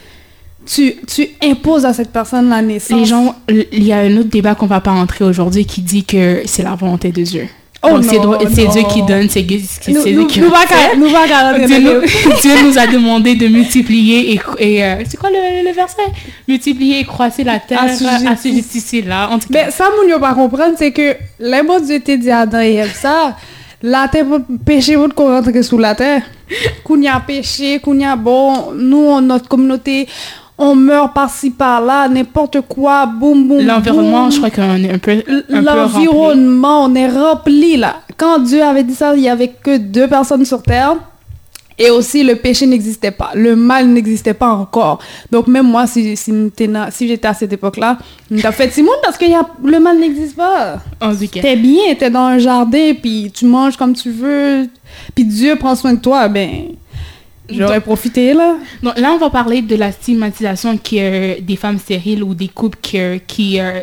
Tu, 0.67 0.95
tu, 1.07 1.29
imposes 1.43 1.85
à 1.85 1.93
cette 1.93 2.13
personne 2.13 2.49
la 2.49 2.63
naissance. 2.63 2.99
Les 2.99 3.07
gens, 3.07 3.35
il 3.49 3.83
y 3.83 3.93
a 3.93 3.99
un 3.99 4.17
autre 4.19 4.29
débat 4.29 4.55
qu'on 4.55 4.67
va 4.67 4.81
pas 4.81 4.93
entrer 4.93 5.25
aujourd'hui 5.25 5.65
qui 5.65 5.81
dit 5.81 6.05
que 6.05 6.43
c'est 6.45 6.63
la 6.63 6.75
volonté 6.75 7.11
de 7.11 7.23
Dieu. 7.23 7.49
Oh 7.83 7.99
c'est 8.03 8.19
Dieu 8.69 8.83
qui 8.93 9.03
donne, 9.03 9.31
c'est 9.31 9.43
Dieu 9.43 9.59
qui 9.81 9.93
nous, 9.93 10.05
nous, 10.05 10.21
nous, 10.21 10.27
Dieu, 10.29 12.03
Dieu 12.43 12.63
nous 12.63 12.79
a 12.79 12.87
demandé 12.87 13.37
de 13.37 13.47
multiplier 13.47 14.35
et, 14.35 14.41
et 14.59 14.85
euh, 14.85 15.03
c'est 15.09 15.17
quoi 15.17 15.31
le, 15.31 15.67
le, 15.67 15.75
verset? 15.75 16.03
Multiplier 16.47 17.01
et 17.01 17.05
croître 17.05 17.43
la 17.43 17.59
terre, 17.59 17.83
assujettir 17.83 19.07
là. 19.07 19.31
Mais 19.49 19.71
ça, 19.71 19.89
mon 19.97 20.21
pas 20.21 20.35
comprendre, 20.35 20.75
c'est 20.77 20.93
que 20.93 21.17
les 21.39 21.63
mots 21.63 21.81
Dieu 21.81 22.01
t'a 22.01 22.19
dit 22.19 22.31
à 22.31 22.41
Adam 22.41 22.61
et 22.61 22.85
ça 22.93 23.35
la 23.83 24.09
terre 24.09 24.27
péché 24.67 24.97
votre 24.97 25.15
qu'on 25.15 25.29
rentre 25.35 25.63
sous 25.63 25.79
la 25.79 25.95
terre 25.95 26.23
qu'on 26.85 27.01
y 27.01 27.09
a 27.09 27.19
péché 27.21 27.79
qu'on 27.79 27.99
y 27.99 28.05
a 28.05 28.15
bon 28.15 28.73
nous 28.75 29.21
notre 29.23 29.49
communauté 29.49 30.07
on 30.61 30.75
meurt 30.75 31.15
par-ci 31.15 31.51
par-là, 31.51 32.07
n'importe 32.07 32.61
quoi, 32.61 33.07
boum, 33.07 33.49
boum. 33.49 33.67
L'environnement, 33.67 34.31
je 34.31 34.37
crois 34.37 34.51
qu'on 34.51 34.77
est 34.77 34.93
un 34.93 34.99
peu. 34.99 35.23
L'environnement, 35.49 36.85
on 36.85 36.95
est 36.95 37.09
rempli 37.09 37.79
là. 37.79 37.97
Quand 38.19 38.39
Dieu 38.39 38.63
avait 38.63 38.85
dit 38.85 38.95
ça, 38.95 39.17
il 39.17 39.23
n'y 39.23 39.29
avait 39.31 39.49
que 39.49 39.79
deux 39.79 40.07
personnes 40.07 40.45
sur 40.45 40.63
terre. 40.63 40.97
Et 41.83 41.89
aussi, 41.89 42.23
le 42.23 42.37
péché 42.37 42.67
n'existait 42.67 43.11
pas. 43.11 43.31
Le 43.35 43.57
mal 43.57 43.89
n'existait 43.89 44.35
pas 44.35 44.49
encore. 44.51 44.99
Donc, 45.31 45.47
même 45.47 45.67
moi, 45.67 45.87
si, 45.87 46.15
si, 46.15 46.31
si 46.91 47.09
j'étais 47.09 47.29
à 47.29 47.33
cette 47.33 47.55
époque-là, 47.55 47.97
t'as 48.43 48.53
fait 48.53 48.71
Simon 48.71 48.93
parce 49.03 49.17
que 49.17 49.25
y 49.25 49.33
a, 49.33 49.49
le 49.65 49.81
mal 49.81 49.99
n'existe 49.99 50.37
pas. 50.37 50.79
T'es 51.41 51.57
bien, 51.57 51.95
t'es 51.99 52.11
dans 52.11 52.27
un 52.27 52.39
jardin, 52.39 52.93
puis 53.01 53.33
tu 53.35 53.47
manges 53.47 53.79
comme 53.79 53.95
tu 53.95 54.11
veux, 54.11 54.69
puis 55.15 55.25
Dieu 55.25 55.57
prend 55.57 55.75
soin 55.75 55.95
de 55.95 56.01
toi, 56.01 56.29
ben... 56.29 56.65
J'aurais 57.53 57.81
profité, 57.81 58.35
là. 58.35 58.57
Donc, 58.83 58.99
là, 58.99 59.13
on 59.13 59.19
va 59.19 59.31
parler 59.31 59.63
de 59.63 59.77
la 59.77 59.93
stigmatisation 59.93 60.77
qui, 60.79 60.99
est 60.99 61.41
des 61.41 61.57
femmes 61.57 61.79
stériles 61.79 62.23
ou 62.23 62.35
des 62.35 62.49
couples 62.49 62.79
qui, 62.81 62.99
qui 63.27 63.61
euh, 63.61 63.81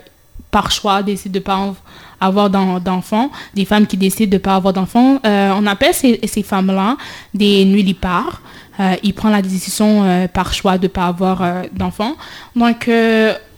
par 0.52 0.72
choix, 0.72 1.04
décident 1.04 1.34
de 1.34 1.40
pas 1.40 1.74
avoir 2.20 2.50
d'enfants, 2.50 3.30
des 3.54 3.66
femmes 3.66 3.86
qui 3.86 3.98
décident 3.98 4.30
de 4.30 4.36
ne 4.36 4.42
pas 4.42 4.56
avoir 4.56 4.74
d'enfants. 4.74 5.20
Euh, 5.26 5.52
on 5.56 5.66
appelle 5.68 5.94
ces, 5.94 6.20
ces 6.26 6.44
femmes-là 6.44 6.98
des 7.34 7.66
nullipares. 7.66 8.42
Euh, 8.80 8.96
ils 9.04 9.14
prennent 9.14 9.32
la 9.32 9.42
décision 9.42 10.04
euh, 10.04 10.28
par 10.28 10.54
choix 10.54 10.78
de 10.78 10.84
ne 10.84 10.88
pas 10.88 11.08
avoir 11.08 11.42
euh, 11.42 11.64
d'enfants. 11.74 12.16
Donc, 12.56 12.90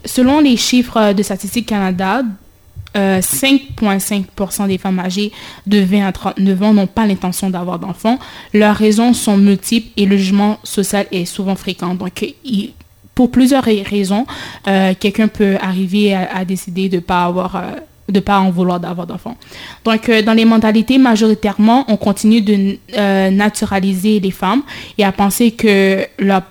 selon 0.05 0.39
les 0.39 0.57
chiffres 0.57 1.13
de 1.13 1.23
Statistique 1.23 1.67
Canada, 1.67 2.21
5,5% 2.95 4.67
des 4.67 4.77
femmes 4.77 4.99
âgées 4.99 5.31
de 5.67 5.79
20 5.79 6.07
à 6.07 6.11
39 6.11 6.63
ans 6.63 6.73
n'ont 6.73 6.87
pas 6.87 7.05
l'intention 7.05 7.49
d'avoir 7.49 7.79
d'enfants. 7.79 8.19
Leurs 8.53 8.75
raisons 8.75 9.13
sont 9.13 9.37
multiples 9.37 9.89
et 9.95 10.05
le 10.05 10.17
jugement 10.17 10.57
social 10.63 11.05
est 11.11 11.25
souvent 11.25 11.55
fréquent. 11.55 11.95
Donc, 11.95 12.25
pour 13.15 13.31
plusieurs 13.31 13.63
raisons, 13.63 14.25
quelqu'un 14.99 15.27
peut 15.27 15.57
arriver 15.61 16.15
à, 16.15 16.43
décider 16.45 16.89
de 16.89 16.97
ne 16.97 17.01
pas 17.01 17.25
avoir 17.25 17.61
de 18.11 18.19
pas 18.19 18.39
en 18.39 18.49
vouloir 18.49 18.79
d'avoir 18.79 19.07
d'enfants. 19.07 19.37
Donc, 19.85 20.09
euh, 20.09 20.21
dans 20.21 20.33
les 20.33 20.45
mentalités, 20.45 20.97
majoritairement, 20.97 21.85
on 21.87 21.97
continue 21.97 22.41
de 22.41 22.77
euh, 22.97 23.29
naturaliser 23.29 24.19
les 24.19 24.31
femmes 24.31 24.63
et 24.97 25.03
à 25.03 25.11
penser 25.11 25.51
que 25.51 26.05
la 26.17 26.43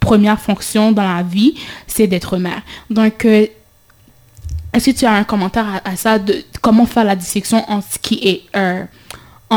première 0.00 0.40
fonction 0.40 0.92
dans 0.92 1.02
la 1.02 1.22
vie, 1.22 1.54
c'est 1.86 2.06
d'être 2.06 2.36
mère. 2.36 2.62
Donc, 2.90 3.24
euh, 3.24 3.46
est-ce 4.74 4.90
que 4.90 4.96
tu 4.98 5.04
as 5.06 5.12
un 5.12 5.24
commentaire 5.24 5.80
à, 5.84 5.96
ça 5.96 6.18
de 6.18 6.44
comment 6.60 6.86
faire 6.86 7.04
la 7.04 7.16
distinction 7.16 7.64
entre 7.70 7.86
ce 7.92 7.98
qui 7.98 8.20
est 8.28 8.58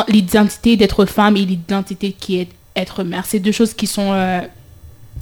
l'identité 0.07 0.77
d'être 0.77 1.05
femme 1.05 1.35
et 1.37 1.45
l'identité 1.45 2.13
qui 2.13 2.39
est 2.39 2.49
être 2.75 3.03
mère? 3.03 3.25
C'est 3.25 3.39
deux 3.39 3.51
choses 3.51 3.73
qui 3.73 3.87
sont... 3.87 4.11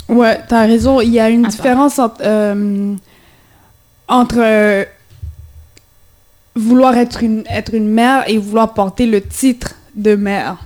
ouais, 0.10 0.42
tu 0.48 0.54
as 0.54 0.62
raison. 0.62 1.02
Il 1.02 1.10
y 1.10 1.20
a 1.20 1.30
une 1.30 1.44
différence 1.48 1.98
entre, 1.98 2.22
entre 4.08 4.86
vouloir 6.56 6.98
être 6.98 7.24
une, 7.24 7.44
être 7.50 7.74
une 7.74 7.90
mère 7.90 8.30
et 8.30 8.38
vouloir 8.38 8.74
porter 8.74 9.06
le 9.06 9.22
titre 9.22 9.76
de 9.96 10.16
mère. 10.16 10.58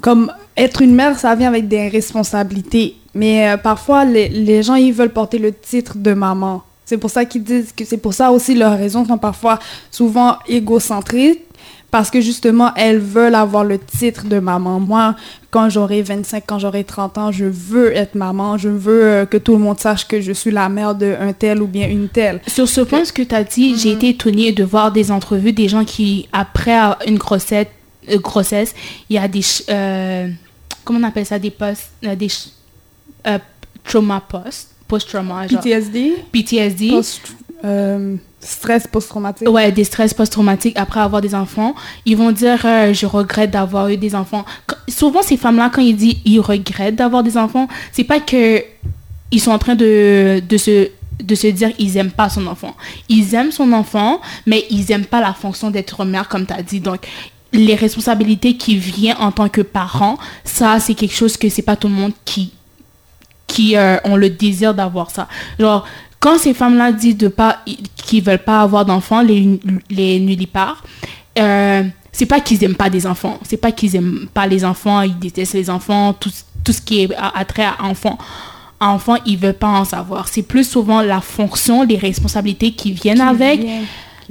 Comme 0.00 0.32
être 0.56 0.82
une 0.82 0.94
mère, 0.94 1.18
ça 1.18 1.34
vient 1.34 1.48
avec 1.48 1.68
des 1.68 1.88
responsabilités. 1.88 2.96
Mais 3.14 3.50
euh, 3.50 3.56
parfois, 3.56 4.04
les, 4.04 4.28
les, 4.28 4.62
gens, 4.62 4.76
ils 4.76 4.92
veulent 4.92 5.12
porter 5.12 5.38
le 5.38 5.52
titre 5.52 5.96
de 5.96 6.14
maman. 6.14 6.62
C'est 6.90 6.98
pour 6.98 7.10
ça 7.10 7.24
qu'ils 7.24 7.44
disent 7.44 7.70
que 7.70 7.84
c'est 7.84 7.98
pour 7.98 8.14
ça 8.14 8.32
aussi 8.32 8.52
leurs 8.56 8.76
raisons 8.76 9.06
sont 9.06 9.16
parfois 9.16 9.60
souvent 9.92 10.38
égocentriques 10.48 11.44
parce 11.92 12.10
que 12.10 12.20
justement, 12.20 12.74
elles 12.74 12.98
veulent 12.98 13.36
avoir 13.36 13.62
le 13.62 13.78
titre 13.78 14.26
de 14.26 14.40
maman. 14.40 14.80
Moi, 14.80 15.14
quand 15.52 15.70
j'aurai 15.70 16.02
25, 16.02 16.42
quand 16.44 16.58
j'aurai 16.58 16.82
30 16.82 17.18
ans, 17.18 17.30
je 17.30 17.44
veux 17.44 17.96
être 17.96 18.16
maman. 18.16 18.58
Je 18.58 18.68
veux 18.68 19.04
euh, 19.04 19.24
que 19.24 19.36
tout 19.36 19.52
le 19.52 19.58
monde 19.58 19.78
sache 19.78 20.08
que 20.08 20.20
je 20.20 20.32
suis 20.32 20.50
la 20.50 20.68
mère 20.68 20.96
d'un 20.96 21.32
tel 21.32 21.62
ou 21.62 21.68
bien 21.68 21.88
une 21.88 22.08
telle. 22.08 22.40
Sur 22.48 22.66
ce 22.66 22.80
point, 22.80 23.04
ce 23.04 23.12
que 23.12 23.22
tu 23.22 23.36
as 23.36 23.44
dit, 23.44 23.78
j'ai 23.78 23.90
mhm. 23.90 23.96
été 23.96 24.08
étonnée 24.08 24.50
de 24.50 24.64
voir 24.64 24.90
des 24.90 25.12
entrevues 25.12 25.52
des 25.52 25.68
gens 25.68 25.84
qui, 25.84 26.28
après 26.32 26.76
une 27.06 27.18
grossesse, 27.18 27.68
euh, 28.08 28.18
grossesse 28.18 28.74
il 29.08 29.14
y 29.14 29.18
a 29.20 29.28
des... 29.28 29.42
Euh, 29.68 30.28
comment 30.84 30.98
on 30.98 31.04
appelle 31.04 31.26
ça 31.26 31.38
Des 31.38 31.52
postes... 31.52 31.92
des 32.02 32.28
trauma 33.84 34.20
post 34.20 34.70
post-trauma. 34.90 35.46
PTSD. 35.46 36.16
PTSD. 36.32 36.90
Post, 36.90 37.32
Stress 38.40 38.86
post-traumatique. 38.86 39.48
Ouais, 39.48 39.70
des 39.70 39.84
stress 39.84 40.14
post-traumatiques 40.14 40.78
après 40.78 41.00
avoir 41.00 41.20
des 41.20 41.34
enfants. 41.34 41.74
Ils 42.06 42.16
vont 42.16 42.32
dire 42.32 42.60
euh, 42.64 42.94
je 42.94 43.04
regrette 43.04 43.50
d'avoir 43.50 43.88
eu 43.88 43.98
des 43.98 44.14
enfants. 44.14 44.46
souvent 44.88 45.22
ces 45.22 45.36
femmes-là 45.36 45.70
quand 45.72 45.82
ils 45.82 45.94
disent 45.96 46.16
ils 46.24 46.40
regrettent 46.40 46.96
d'avoir 46.96 47.22
des 47.22 47.36
enfants, 47.36 47.68
c'est 47.92 48.04
pas 48.04 48.18
que 48.18 48.62
ils 49.30 49.40
sont 49.40 49.50
en 49.50 49.58
train 49.58 49.74
de, 49.74 50.42
de 50.48 50.56
se 50.56 50.88
de 51.22 51.34
se 51.34 51.48
dire 51.48 51.70
ils 51.78 51.98
aiment 51.98 52.12
pas 52.12 52.30
son 52.30 52.46
enfant. 52.46 52.74
Ils 53.10 53.34
aiment 53.34 53.52
son 53.52 53.74
enfant, 53.74 54.22
mais 54.46 54.64
ils 54.70 54.90
aiment 54.90 55.04
pas 55.04 55.20
la 55.20 55.34
fonction 55.34 55.70
d'être 55.70 56.06
mère 56.06 56.26
comme 56.28 56.46
tu 56.46 56.54
as 56.54 56.62
dit. 56.62 56.80
Donc 56.80 57.00
les 57.52 57.74
responsabilités 57.74 58.56
qui 58.56 58.76
viennent 58.76 59.18
en 59.18 59.32
tant 59.32 59.50
que 59.50 59.60
parent, 59.60 60.16
ça 60.44 60.80
c'est 60.80 60.94
quelque 60.94 61.14
chose 61.14 61.36
que 61.36 61.50
c'est 61.50 61.60
pas 61.60 61.76
tout 61.76 61.88
le 61.88 61.94
monde 61.94 62.12
qui 62.24 62.54
qui 63.50 63.76
euh, 63.76 63.96
ont 64.04 64.16
le 64.16 64.30
désir 64.30 64.74
d'avoir 64.74 65.10
ça. 65.10 65.28
Genre 65.58 65.84
quand 66.20 66.38
ces 66.38 66.54
femmes-là 66.54 66.92
disent 66.92 67.16
de 67.16 67.28
pas, 67.28 67.58
qu'ils 67.96 68.22
veulent 68.22 68.38
pas 68.38 68.60
avoir 68.60 68.84
d'enfants, 68.84 69.22
les, 69.22 69.58
les 69.88 70.20
nullipares, 70.20 70.84
euh, 71.38 71.82
c'est 72.12 72.26
pas 72.26 72.40
qu'ils 72.40 72.62
aiment 72.62 72.74
pas 72.74 72.90
des 72.90 73.06
enfants, 73.06 73.38
c'est 73.42 73.56
pas 73.56 73.72
qu'ils 73.72 73.96
aiment 73.96 74.28
pas 74.32 74.46
les 74.46 74.64
enfants, 74.64 75.00
ils 75.00 75.18
détestent 75.18 75.54
les 75.54 75.70
enfants, 75.70 76.12
tout, 76.12 76.30
tout 76.62 76.72
ce 76.72 76.82
qui 76.82 77.02
est 77.02 77.08
à, 77.16 77.44
trait 77.46 77.64
à 77.64 77.82
enfants. 77.84 78.18
Enfants, 78.80 79.16
ils 79.26 79.38
veulent 79.38 79.54
pas 79.54 79.68
en 79.68 79.84
savoir. 79.84 80.28
C'est 80.28 80.42
plus 80.42 80.64
souvent 80.64 81.02
la 81.02 81.20
fonction, 81.20 81.82
les 81.82 81.96
responsabilités 81.96 82.72
qui 82.72 82.92
viennent 82.92 83.20
avec. 83.20 83.66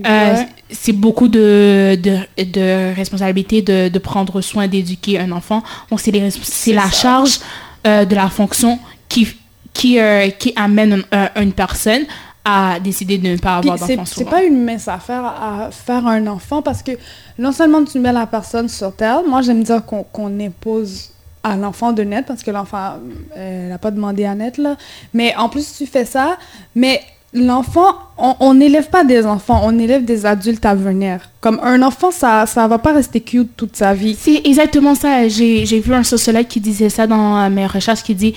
Euh, 0.06 0.44
c'est 0.70 0.94
beaucoup 0.94 1.28
de, 1.28 1.98
de, 2.02 2.44
de 2.44 2.96
responsabilités 2.96 3.62
de, 3.62 3.90
de, 3.90 4.00
prendre 4.00 4.42
soin 4.42 4.68
d'éduquer 4.68 5.20
un 5.20 5.32
enfant. 5.32 5.62
Donc, 5.90 6.00
c'est, 6.00 6.14
c'est 6.42 6.74
la 6.74 6.90
charge 6.90 7.40
euh, 7.86 8.06
de 8.06 8.16
la 8.16 8.30
fonction 8.30 8.80
qui, 9.10 9.28
qui, 9.74 10.00
euh, 10.00 10.30
qui 10.30 10.54
amène 10.56 11.04
une 11.36 11.54
personne 11.54 12.04
à 12.46 12.80
décider 12.80 13.18
de 13.18 13.28
ne 13.30 13.38
pas 13.38 13.58
avoir 13.58 13.78
d'enfant 13.78 14.06
C'est 14.06 14.30
pas 14.30 14.44
une 14.44 14.64
mince 14.64 14.88
affaire 14.88 15.26
à 15.26 15.70
faire 15.72 16.08
un 16.08 16.26
enfant 16.28 16.62
parce 16.62 16.82
que 16.82 16.92
non 17.38 17.52
seulement 17.52 17.84
tu 17.84 18.00
mets 18.00 18.14
la 18.14 18.26
personne 18.26 18.70
sur 18.70 18.96
terre, 18.96 19.22
moi 19.28 19.42
j'aime 19.42 19.64
dire 19.64 19.84
qu'on 19.86 20.40
impose 20.40 21.12
à 21.44 21.56
l'enfant 21.56 21.92
de 21.92 22.04
naître 22.04 22.28
parce 22.28 22.44
que 22.44 22.52
l'enfant 22.52 22.96
n'a 23.36 23.78
pas 23.78 23.92
demandé 23.92 24.26
à 24.26 24.36
naître 24.36 24.62
là. 24.62 24.78
Mais 25.14 25.36
en 25.36 25.50
plus 25.50 25.76
tu 25.78 25.86
fais 25.86 26.06
ça, 26.06 26.38
mais 26.76 27.02
l'enfant, 27.34 27.96
on 28.18 28.54
n'élève 28.54 28.90
pas 28.90 29.04
des 29.04 29.26
enfants, 29.26 29.62
on 29.64 29.78
élève 29.78 30.04
des 30.04 30.26
adultes 30.26 30.66
à 30.66 30.76
venir. 30.76 31.22
Comme 31.42 31.60
un 31.64 31.82
enfant, 31.82 32.12
ça 32.12 32.46
ça 32.46 32.68
va 32.68 32.78
pas 32.78 32.94
rester 32.94 33.22
cute 33.22 33.56
toute 33.56 33.76
sa 33.76 33.94
vie. 33.94 34.18
C'est 34.20 34.42
exactement 34.46 34.96
ça. 34.96 35.28
J'ai 35.28 35.80
vu 35.80 35.94
un 35.94 36.04
sociologue 36.04 36.48
qui 36.48 36.60
disait 36.60 36.90
ça 36.90 37.08
dans 37.08 37.50
mes 37.50 37.68
recherches, 37.68 38.04
qui 38.04 38.16
dit 38.16 38.34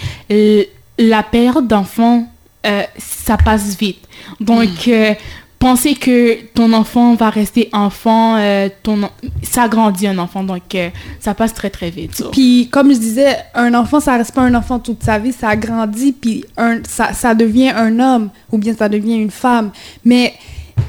la 0.98 1.22
période 1.22 1.66
d'enfant, 1.66 2.26
euh, 2.66 2.82
ça 2.96 3.36
passe 3.36 3.76
vite. 3.76 3.98
Donc, 4.40 4.86
mm. 4.86 4.90
euh, 4.90 5.14
penser 5.62 5.94
que 5.94 6.42
ton 6.54 6.72
enfant 6.72 7.14
va 7.14 7.30
rester 7.30 7.68
enfant, 7.72 8.36
euh, 8.36 8.68
ton, 8.82 8.98
ça 9.42 9.68
grandit 9.68 10.08
un 10.08 10.18
enfant, 10.18 10.42
donc 10.42 10.74
euh, 10.74 10.90
ça 11.20 11.34
passe 11.34 11.54
très 11.54 11.70
très 11.70 11.90
vite. 11.90 12.20
Puis 12.32 12.68
comme 12.68 12.92
je 12.92 12.98
disais, 12.98 13.36
un 13.54 13.72
enfant, 13.74 14.00
ça 14.00 14.16
reste 14.16 14.34
pas 14.34 14.42
un 14.42 14.56
enfant 14.56 14.80
toute 14.80 15.04
sa 15.04 15.20
vie, 15.20 15.32
ça 15.32 15.54
grandit, 15.54 16.10
puis 16.10 16.44
un, 16.56 16.80
ça, 16.84 17.34
devient 17.36 17.70
un 17.70 18.00
homme, 18.00 18.30
ou 18.50 18.58
bien 18.58 18.74
ça 18.74 18.88
devient 18.88 19.14
une 19.14 19.30
femme. 19.30 19.70
Mais 20.04 20.34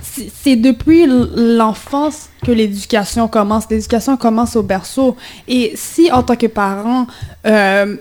c'est 0.01 0.55
depuis 0.55 1.05
l'enfance 1.07 2.29
que 2.43 2.51
l'éducation 2.51 3.27
commence. 3.27 3.69
L'éducation 3.69 4.17
commence 4.17 4.55
au 4.55 4.63
berceau. 4.63 5.15
Et 5.47 5.73
si, 5.75 6.11
en 6.11 6.23
tant 6.23 6.35
que 6.35 6.47
parent, 6.47 7.05
euh, 7.45 7.95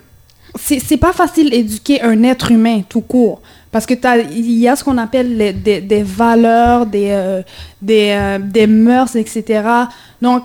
c'est 0.57 0.97
pas 0.97 1.13
facile 1.13 1.51
d'éduquer 1.51 2.01
un 2.01 2.23
être 2.23 2.51
humain 2.51 2.81
tout 2.89 3.03
court. 3.03 3.43
Parce 3.73 3.87
que 3.87 3.95
il 4.31 4.59
y 4.59 4.69
a 4.69 4.77
ce 4.77 4.85
qu'on 4.85 4.99
appelle 4.99 5.37
les, 5.37 5.53
des, 5.55 5.81
des, 5.81 6.03
valeurs, 6.03 6.85
des, 6.85 7.09
euh, 7.11 7.43
des, 7.81 8.11
euh, 8.11 8.39
des, 8.39 8.67
mœurs, 8.67 9.17
etc. 9.17 9.63
Donc, 10.21 10.43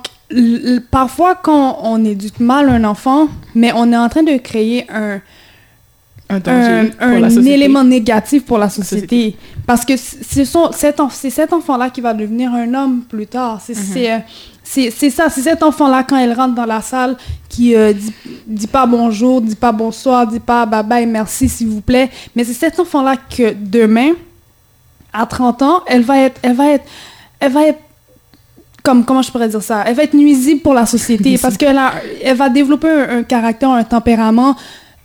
parfois, 0.89 1.36
quand 1.36 1.79
on 1.84 2.03
éduque 2.05 2.39
mal 2.39 2.69
un 2.69 2.86
enfant, 2.86 3.27
mais 3.53 3.72
on 3.75 3.91
est 3.91 3.98
en 3.98 4.07
train 4.07 4.24
de 4.24 4.38
créer 4.38 4.86
un, 4.89 5.19
un, 6.29 6.86
un, 7.00 7.46
élément 7.46 7.84
négatif 7.84 8.46
pour 8.46 8.57
la 8.57 8.69
société. 8.69 9.36
Parce 9.65 9.84
que 9.84 9.98
c'est 9.98 10.46
cet, 10.46 11.01
cet 11.12 11.53
enfant-là 11.53 11.89
qui 11.89 12.00
va 12.00 12.13
devenir 12.13 12.53
un 12.53 12.74
homme 12.74 13.03
plus 13.10 13.27
tard. 13.27 13.60
C'est 13.62 13.74
mm-hmm. 13.74 14.15
euh, 14.15 14.19
c'est 14.69 15.09
ça, 15.09 15.29
c'est 15.29 15.41
cet 15.41 15.63
enfant-là, 15.63 16.03
quand 16.03 16.17
elle 16.17 16.33
rentre 16.33 16.55
dans 16.55 16.65
la 16.65 16.81
salle, 16.81 17.15
qui 17.47 17.75
euh, 17.75 17.93
dit, 17.93 18.13
dit, 18.45 18.67
pas 18.67 18.86
bonjour, 18.86 19.41
dit 19.41 19.55
pas 19.55 19.71
bonsoir, 19.71 20.27
dit 20.27 20.39
pas 20.39 20.65
bye 20.65 20.83
bye, 20.83 21.05
merci, 21.05 21.47
s'il 21.47 21.67
vous 21.67 21.81
plaît. 21.81 22.09
Mais 22.36 22.43
c'est 22.43 22.53
cet 22.53 22.79
enfant-là 22.79 23.15
que 23.15 23.53
demain, 23.53 24.12
à 25.13 25.25
30 25.25 25.62
ans, 25.62 25.81
elle 25.88 26.03
va 26.03 26.19
être, 26.19 26.39
elle 26.41 26.55
va 26.55 26.71
être, 26.71 26.86
elle 27.39 27.51
va 27.51 27.67
être 27.67 27.79
comme, 28.83 29.05
comment 29.05 29.21
je 29.21 29.31
pourrais 29.31 29.50
dire 29.50 29.63
ça? 29.63 29.83
Elle 29.86 29.95
va 29.95 30.03
être 30.03 30.13
nuisible 30.13 30.62
pour 30.62 30.74
la 30.74 30.86
société 30.86 31.38
parce 31.41 31.57
qu'elle 31.57 31.79
elle 32.21 32.38
va 32.38 32.50
développer 32.50 32.89
un, 32.89 33.24
caractère, 33.24 33.69
un 33.69 33.83
tempérament 33.83 34.55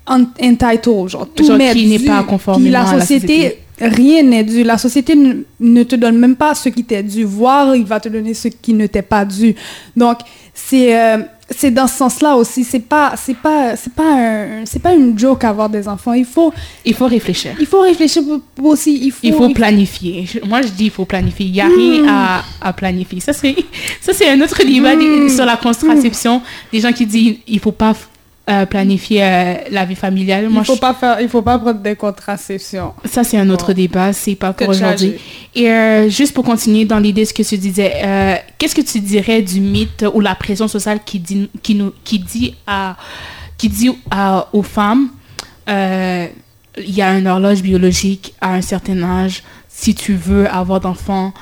entitled, 0.06 1.08
genre 1.08 1.28
tout 1.34 1.44
genre 1.44 1.58
qui 1.58 1.86
n'est 1.86 1.98
pas 2.00 2.24
société, 2.28 2.74
à 2.74 2.82
la 2.82 3.00
société 3.00 3.61
rien 3.88 4.22
n'est 4.22 4.44
dû. 4.44 4.62
La 4.62 4.78
société 4.78 5.14
ne 5.60 5.82
te 5.82 5.96
donne 5.96 6.18
même 6.18 6.36
pas 6.36 6.54
ce 6.54 6.68
qui 6.68 6.84
t'est 6.84 7.02
dû. 7.02 7.24
Voire, 7.24 7.74
il 7.74 7.84
va 7.84 8.00
te 8.00 8.08
donner 8.08 8.34
ce 8.34 8.48
qui 8.48 8.74
ne 8.74 8.86
t'est 8.86 9.02
pas 9.02 9.24
dû. 9.24 9.54
Donc, 9.96 10.18
c'est 10.54 10.98
euh, 10.98 11.18
c'est 11.50 11.70
dans 11.70 11.86
ce 11.86 11.96
sens-là 11.96 12.36
aussi. 12.36 12.64
C'est 12.64 12.80
pas 12.80 13.14
c'est 13.16 13.36
pas 13.36 13.76
c'est 13.76 13.92
pas 13.92 14.64
c'est 14.64 14.80
pas 14.80 14.94
une 14.94 15.18
joke 15.18 15.44
avoir 15.44 15.68
des 15.68 15.88
enfants. 15.88 16.12
Il 16.12 16.24
faut 16.24 16.52
il 16.84 16.94
faut 16.94 17.06
réfléchir. 17.06 17.54
Il 17.58 17.66
faut 17.66 17.80
réfléchir 17.80 18.22
aussi. 18.62 19.06
Il 19.06 19.12
faut 19.12 19.18
il 19.22 19.32
faut 19.34 19.48
planifier. 19.50 20.26
Moi, 20.46 20.62
je 20.62 20.68
dis 20.68 20.84
il 20.84 20.90
faut 20.90 21.04
planifier. 21.04 21.46
Il 21.46 21.54
y 21.54 21.60
a 21.60 21.66
rien 21.66 22.02
hmm. 22.02 22.08
à, 22.08 22.44
à, 22.60 22.72
planifier. 22.72 23.20
Ça 23.20 23.32
c'est 23.32 23.54
ça 24.00 24.12
c'est 24.12 24.28
un 24.28 24.40
autre 24.40 24.62
débat 24.64 24.94
hmm. 24.94 25.28
sur 25.28 25.44
la 25.44 25.56
contraception. 25.56 26.42
Des 26.72 26.80
gens 26.80 26.92
qui 26.92 27.06
disent 27.06 27.36
il 27.46 27.60
faut 27.60 27.72
pas 27.72 27.94
euh, 28.50 28.66
planifier 28.66 29.22
euh, 29.22 29.54
la 29.70 29.84
vie 29.84 29.94
familiale. 29.94 30.48
Moi, 30.48 30.62
il 30.62 30.66
faut 30.66 30.74
pas 30.74 30.94
faire, 30.94 31.20
il 31.20 31.28
faut 31.28 31.42
pas 31.42 31.60
prendre 31.60 31.78
des 31.78 31.94
contraceptions. 31.94 32.92
Ça 33.04 33.22
c'est 33.22 33.38
un 33.38 33.48
autre 33.50 33.72
débat, 33.72 34.12
c'est 34.12 34.34
pas 34.34 34.52
pour 34.52 34.68
aujourd'hui. 34.68 35.14
Et 35.54 35.70
euh, 35.70 36.08
juste 36.08 36.34
pour 36.34 36.44
continuer 36.44 36.84
dans 36.84 36.98
l'idée 36.98 37.24
ce 37.24 37.32
que 37.32 37.44
tu 37.44 37.56
disais, 37.56 38.42
qu'est-ce 38.58 38.74
que 38.74 38.80
tu 38.80 38.98
dirais 38.98 39.42
du 39.42 39.60
mythe 39.60 40.04
ou 40.12 40.18
la 40.18 40.34
pression 40.34 40.66
sociale 40.66 40.98
qui 41.06 41.20
dit, 41.20 41.48
qui 41.62 41.76
nous, 41.76 41.92
qui 42.02 42.18
dit 42.18 42.56
à, 42.66 42.96
qui 43.58 43.68
dit 43.68 43.92
à, 44.10 44.48
aux 44.52 44.64
femmes, 44.64 45.10
il 45.68 46.32
y 46.76 47.00
a 47.00 47.16
une 47.16 47.28
horloge 47.28 47.62
biologique 47.62 48.34
à 48.40 48.54
un 48.54 48.60
certain 48.60 49.00
âge. 49.04 49.44
Si 49.68 49.94
tu 49.94 50.14
veux 50.14 50.48
avoir 50.50 50.80
d'enfants, 50.80 51.32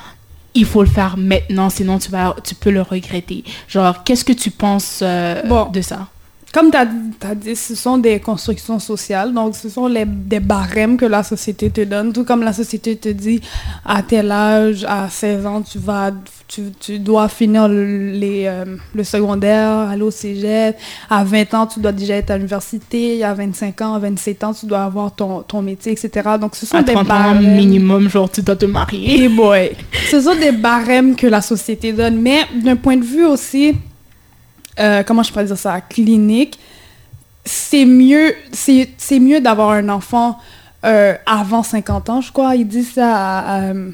il 0.52 0.66
faut 0.66 0.82
le 0.82 0.90
faire 0.90 1.16
maintenant, 1.16 1.70
sinon 1.70 1.98
tu 1.98 2.10
vas, 2.10 2.36
tu 2.44 2.54
peux 2.54 2.70
le 2.70 2.82
regretter. 2.82 3.42
Genre, 3.68 4.04
qu'est-ce 4.04 4.26
que 4.26 4.34
tu 4.34 4.50
penses 4.50 5.02
de 5.02 5.80
ça? 5.80 6.08
Comme 6.52 6.70
tu 6.70 6.76
as, 6.76 7.34
dit, 7.34 7.54
ce 7.54 7.74
sont 7.76 7.98
des 7.98 8.18
constructions 8.18 8.78
sociales, 8.80 9.32
donc 9.32 9.54
ce 9.54 9.68
sont 9.68 9.86
les, 9.86 10.04
des 10.04 10.40
barèmes 10.40 10.96
que 10.96 11.04
la 11.06 11.22
société 11.22 11.70
te 11.70 11.82
donne, 11.82 12.12
tout 12.12 12.24
comme 12.24 12.42
la 12.42 12.52
société 12.52 12.96
te 12.96 13.08
dit 13.08 13.40
à 13.84 14.02
tel 14.02 14.32
âge, 14.32 14.84
à 14.88 15.08
16 15.08 15.46
ans, 15.46 15.62
tu 15.62 15.78
vas 15.78 16.10
tu, 16.48 16.62
tu 16.80 16.98
dois 16.98 17.28
finir 17.28 17.68
le, 17.68 18.10
les, 18.10 18.46
euh, 18.46 18.64
le 18.92 19.04
secondaire, 19.04 19.70
aller 19.70 20.02
au 20.02 20.10
cégep, 20.10 20.76
à 21.08 21.22
20 21.22 21.54
ans, 21.54 21.66
tu 21.68 21.78
dois 21.78 21.92
déjà 21.92 22.16
être 22.16 22.32
à 22.32 22.36
l'université, 22.36 23.22
à 23.22 23.32
25 23.34 23.80
ans, 23.82 23.94
à 23.94 23.98
27 24.00 24.42
ans, 24.44 24.52
tu 24.52 24.66
dois 24.66 24.82
avoir 24.82 25.14
ton, 25.14 25.42
ton 25.42 25.62
métier, 25.62 25.92
etc. 25.92 26.30
Donc 26.40 26.56
ce 26.56 26.66
sont 26.66 26.78
à 26.78 26.82
des 26.82 26.92
30 26.92 27.06
barèmes... 27.06 27.36
ans 27.36 27.40
minimum, 27.40 28.08
genre 28.08 28.28
tu 28.28 28.42
dois 28.42 28.56
te 28.56 28.66
marier. 28.66 29.22
Et 29.24 29.28
boy! 29.28 29.70
ce 30.10 30.20
sont 30.20 30.34
des 30.34 30.50
barèmes 30.50 31.14
que 31.14 31.28
la 31.28 31.40
société 31.40 31.92
donne, 31.92 32.20
mais 32.20 32.40
d'un 32.64 32.74
point 32.76 32.96
de 32.96 33.04
vue 33.04 33.26
aussi 33.26 33.76
euh, 34.80 35.02
comment 35.04 35.22
je 35.22 35.30
pourrais 35.30 35.44
dire 35.44 35.58
ça, 35.58 35.80
clinique, 35.80 36.58
c'est 37.44 37.84
mieux, 37.84 38.34
c'est 38.52 39.20
mieux 39.20 39.40
d'avoir 39.40 39.70
un 39.70 39.88
enfant 39.88 40.38
euh, 40.84 41.14
avant 41.26 41.62
50 41.62 42.10
ans, 42.10 42.20
je 42.20 42.32
crois. 42.32 42.56
Ils 42.56 42.66
disent 42.66 42.92
ça, 42.92 43.60
euh, 43.60 43.90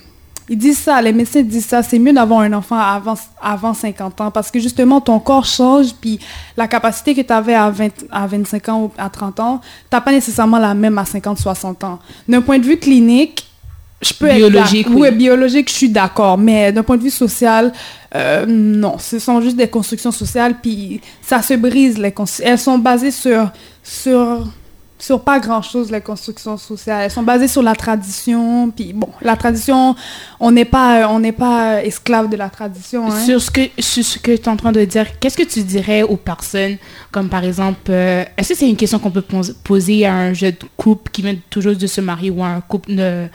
ils 0.49 0.59
disent 0.59 0.79
ça, 0.79 1.03
les 1.03 1.12
médecins 1.12 1.42
disent 1.42 1.66
ça, 1.66 1.83
c'est 1.83 1.99
mieux 1.99 2.12
d'avoir 2.12 2.40
un 2.40 2.53
enfant 2.53 2.79
avant, 2.79 3.14
avant 3.40 3.75
50 3.75 4.20
ans 4.20 4.31
parce 4.31 4.51
que 4.51 4.61
justement, 4.61 5.01
ton 5.01 5.18
corps 5.18 5.44
change, 5.44 5.94
puis 6.01 6.20
la 6.57 6.68
capacité 6.68 7.14
que 7.14 7.22
tu 7.22 7.33
avais 7.33 7.55
à, 7.55 7.70
20, 7.70 7.88
à 8.11 8.27
25 8.27 8.68
ans 8.68 8.83
ou 8.83 8.92
à 8.99 9.11
30 9.11 9.40
ans, 9.40 9.61
tu 9.90 10.01
pas 10.01 10.12
nécessairement 10.12 10.59
la 10.59 10.75
même 10.75 10.99
à 10.99 11.05
50, 11.05 11.38
60 11.38 11.85
ans. 11.85 11.99
D'un 12.29 12.42
point 12.42 12.59
de 12.59 12.64
vue 12.64 12.79
clinique, 12.79 13.45
je 14.02 14.12
peux 14.12 14.30
biologique, 14.30 14.87
être 14.87 14.94
oui. 14.94 15.11
biologique, 15.11 15.70
je 15.70 15.74
suis 15.74 15.88
d'accord, 15.88 16.37
mais 16.37 16.70
d'un 16.70 16.82
point 16.82 16.98
de 16.98 17.02
vue 17.02 17.11
social, 17.11 17.72
euh, 18.14 18.44
non, 18.46 18.98
ce 18.98 19.18
sont 19.18 19.40
juste 19.40 19.56
des 19.56 19.68
constructions 19.68 20.12
sociales, 20.12 20.56
puis 20.61 21.00
ça 21.22 21.40
se 21.40 21.54
brise 21.54 21.98
les 21.98 22.14
elles 22.42 22.59
sont 22.59 22.78
basées 22.78 23.11
sur 23.11 23.50
sur 23.82 24.46
sur 24.98 25.20
pas 25.20 25.38
grand 25.40 25.61
chose 25.61 25.90
les 25.90 26.00
constructions 26.00 26.56
sociales, 26.56 27.02
elles 27.04 27.11
sont 27.11 27.22
basées 27.22 27.48
sur 27.48 27.62
la 27.62 27.74
tradition, 27.74 28.70
puis 28.70 28.92
bon, 28.92 29.09
la 29.20 29.37
tradition, 29.37 29.94
on 30.40 30.50
n'est 30.50 30.64
pas 30.64 31.09
on 31.11 31.20
pas 31.32 31.82
esclave 31.82 32.28
de 32.28 32.37
la 32.37 32.50
tradition. 32.50 33.11
Hein. 33.11 33.24
Sur 33.24 33.40
ce 33.40 33.50
que 33.50 33.62
sur 33.78 34.04
ce 34.04 34.18
que 34.18 34.32
tu 34.32 34.42
es 34.42 34.48
en 34.48 34.56
train 34.56 34.72
de 34.72 34.85
dire, 34.85 35.18
qu'est-ce 35.20 35.37
que 35.37 35.42
tu 35.42 35.62
dirais 35.62 36.02
aux 36.02 36.16
personnes 36.16 36.76
comme 37.12 37.30
par 37.30 37.44
exemple, 37.44 37.90
euh, 37.90 38.24
est-ce 38.37 38.50
que 38.50 38.59
c'est 38.59 38.68
une 38.68 38.76
question 38.76 38.98
qu'on 38.98 39.11
peut 39.11 39.24
poser 39.64 40.04
à 40.04 40.14
un 40.14 40.32
jeune 40.35 40.56
couple 40.76 41.11
qui 41.11 41.22
vient 41.22 41.37
toujours 41.48 41.74
de 41.74 41.87
se 41.87 42.02
marier 42.02 42.30
ou 42.30 42.42
à 42.42 42.48
un 42.48 42.61
couple 42.61 42.94
de 42.94 43.26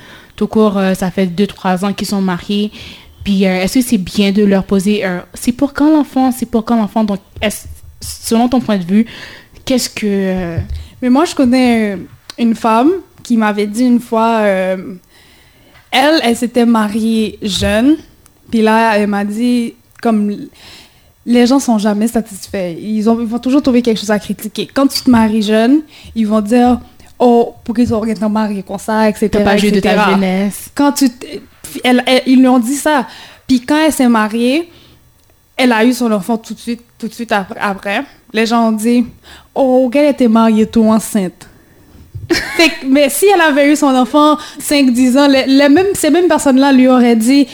tout 0.42 0.48
court, 0.48 0.76
euh, 0.80 0.96
ça 0.96 1.12
fait 1.12 1.28
2-3 1.28 1.86
ans 1.86 1.94
qu'ils 1.94 2.08
sont 2.08 2.20
mariés. 2.20 2.72
Puis 3.24 3.46
euh, 3.46 3.62
est-ce 3.62 3.76
que 3.76 3.86
c'est 3.86 4.00
bien 4.00 4.32
de 4.32 4.44
leur 4.44 4.64
poser 4.64 5.04
c'est 5.36 5.52
pour 5.52 5.72
quand 5.72 5.96
l'enfant, 5.96 6.32
c'est 6.32 6.48
pour 6.48 6.66
quand 6.66 6.76
l'enfant? 6.78 7.04
Donc, 7.04 7.20
selon 8.00 8.50
ton 8.50 8.60
point 8.60 8.80
de 8.80 8.84
vue, 8.84 9.06
qu'est-ce 9.66 9.88
que... 9.88 10.08
Euh, 10.08 10.58
Mais 11.04 11.12
moi, 11.12 11.26
je 11.26 11.36
connais 11.36 12.00
une 12.40 12.56
femme 12.56 12.90
qui 13.22 13.38
m'avait 13.38 13.68
dit 13.68 13.84
une 13.84 14.00
fois, 14.00 14.40
elle, 14.42 15.00
elle 15.92 16.36
s'était 16.36 16.66
mariée 16.66 17.38
jeune. 17.44 17.98
Puis 18.50 18.64
là, 18.64 18.98
elle 18.98 19.10
m'a 19.10 19.24
dit, 19.24 19.76
comme 20.02 20.36
les 21.28 21.46
gens 21.46 21.60
sont 21.60 21.78
jamais 21.78 22.08
satisfaits. 22.08 22.74
Ils, 22.80 23.08
ont, 23.08 23.20
ils 23.20 23.28
vont 23.28 23.38
toujours 23.38 23.62
trouver 23.62 23.84
quelque 23.84 24.00
chose 24.00 24.10
à 24.10 24.18
critiquer. 24.18 24.68
Quand 24.74 24.88
tu 24.88 25.02
te 25.02 25.10
maries 25.10 25.44
jeune, 25.44 25.82
ils 26.16 26.26
vont 26.26 26.42
dire 26.42 26.80
oh, 27.22 27.56
pour 27.64 27.76
qu'ils 27.76 27.88
soient 27.88 28.30
mariés 28.30 28.64
comme 28.64 28.80
ça, 28.80 29.08
etc. 29.08 29.30
T'as 29.32 29.44
pas 29.44 29.56
joué 29.56 29.72
de 29.72 29.80
ta 29.80 30.12
jeunesse. 30.12 30.70
Quand 30.76 30.92
tu... 30.92 31.10
ils 32.26 32.40
lui 32.40 32.48
ont 32.48 32.60
dit 32.60 32.76
ça. 32.76 33.08
Puis 33.48 33.62
quand 33.62 33.78
elle 33.78 33.94
s'est 33.94 34.10
mariée, 34.10 34.70
elle 35.56 35.72
a 35.72 35.86
eu 35.86 35.94
son 35.94 36.12
enfant 36.12 36.38
tout 36.38 36.54
de 36.54 36.60
suite, 36.60 36.82
tout 36.98 37.08
de 37.08 37.14
suite 37.14 37.32
après. 37.32 38.04
Les 38.34 38.46
gens 38.46 38.70
ont 38.70 38.72
dit, 38.72 39.06
oh, 39.54 39.90
qu'elle 39.92 40.10
était 40.10 40.28
mariée 40.28 40.66
tout 40.66 40.84
enceinte. 40.84 41.48
Fait 42.32 42.72
mais 42.88 43.10
si 43.10 43.26
elle 43.34 43.42
avait 43.42 43.72
eu 43.72 43.76
son 43.76 43.88
enfant 43.88 44.38
5-10 44.60 45.18
ans, 45.20 45.28
les, 45.28 45.46
les 45.46 45.70
mêmes, 45.70 45.94
ces 45.94 46.10
mêmes 46.10 46.28
personnes-là 46.28 46.72
lui 46.72 46.88
auraient 46.88 47.16
dit, 47.16 47.48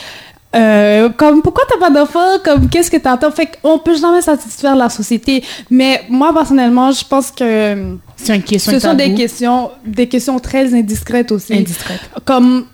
euh, 0.56 1.10
comme, 1.10 1.42
pourquoi 1.42 1.64
t'as 1.70 1.78
pas 1.78 1.90
d'enfant? 1.90 2.40
Comme, 2.44 2.70
qu'est-ce 2.70 2.90
que 2.90 2.98
t'attends? 2.98 3.32
Fait 3.32 3.50
qu'on 3.62 3.80
peut 3.80 3.96
jamais 3.98 4.22
satisfaire 4.22 4.76
la 4.76 4.90
société. 4.90 5.44
Mais 5.70 6.04
moi, 6.10 6.34
personnellement, 6.34 6.92
je 6.92 7.04
pense 7.06 7.32
que 7.32 7.98
C'est 8.16 8.36
une 8.36 8.44
question 8.44 8.72
ce 8.72 8.80
sont 8.80 8.94
des 8.94 9.14
questions, 9.14 9.72
des 9.86 10.08
questions 10.08 10.40
très 10.40 10.74
indiscrètes 10.74 11.32
aussi 11.32 11.54
indiscrète. 11.54 12.00
comme 12.26 12.66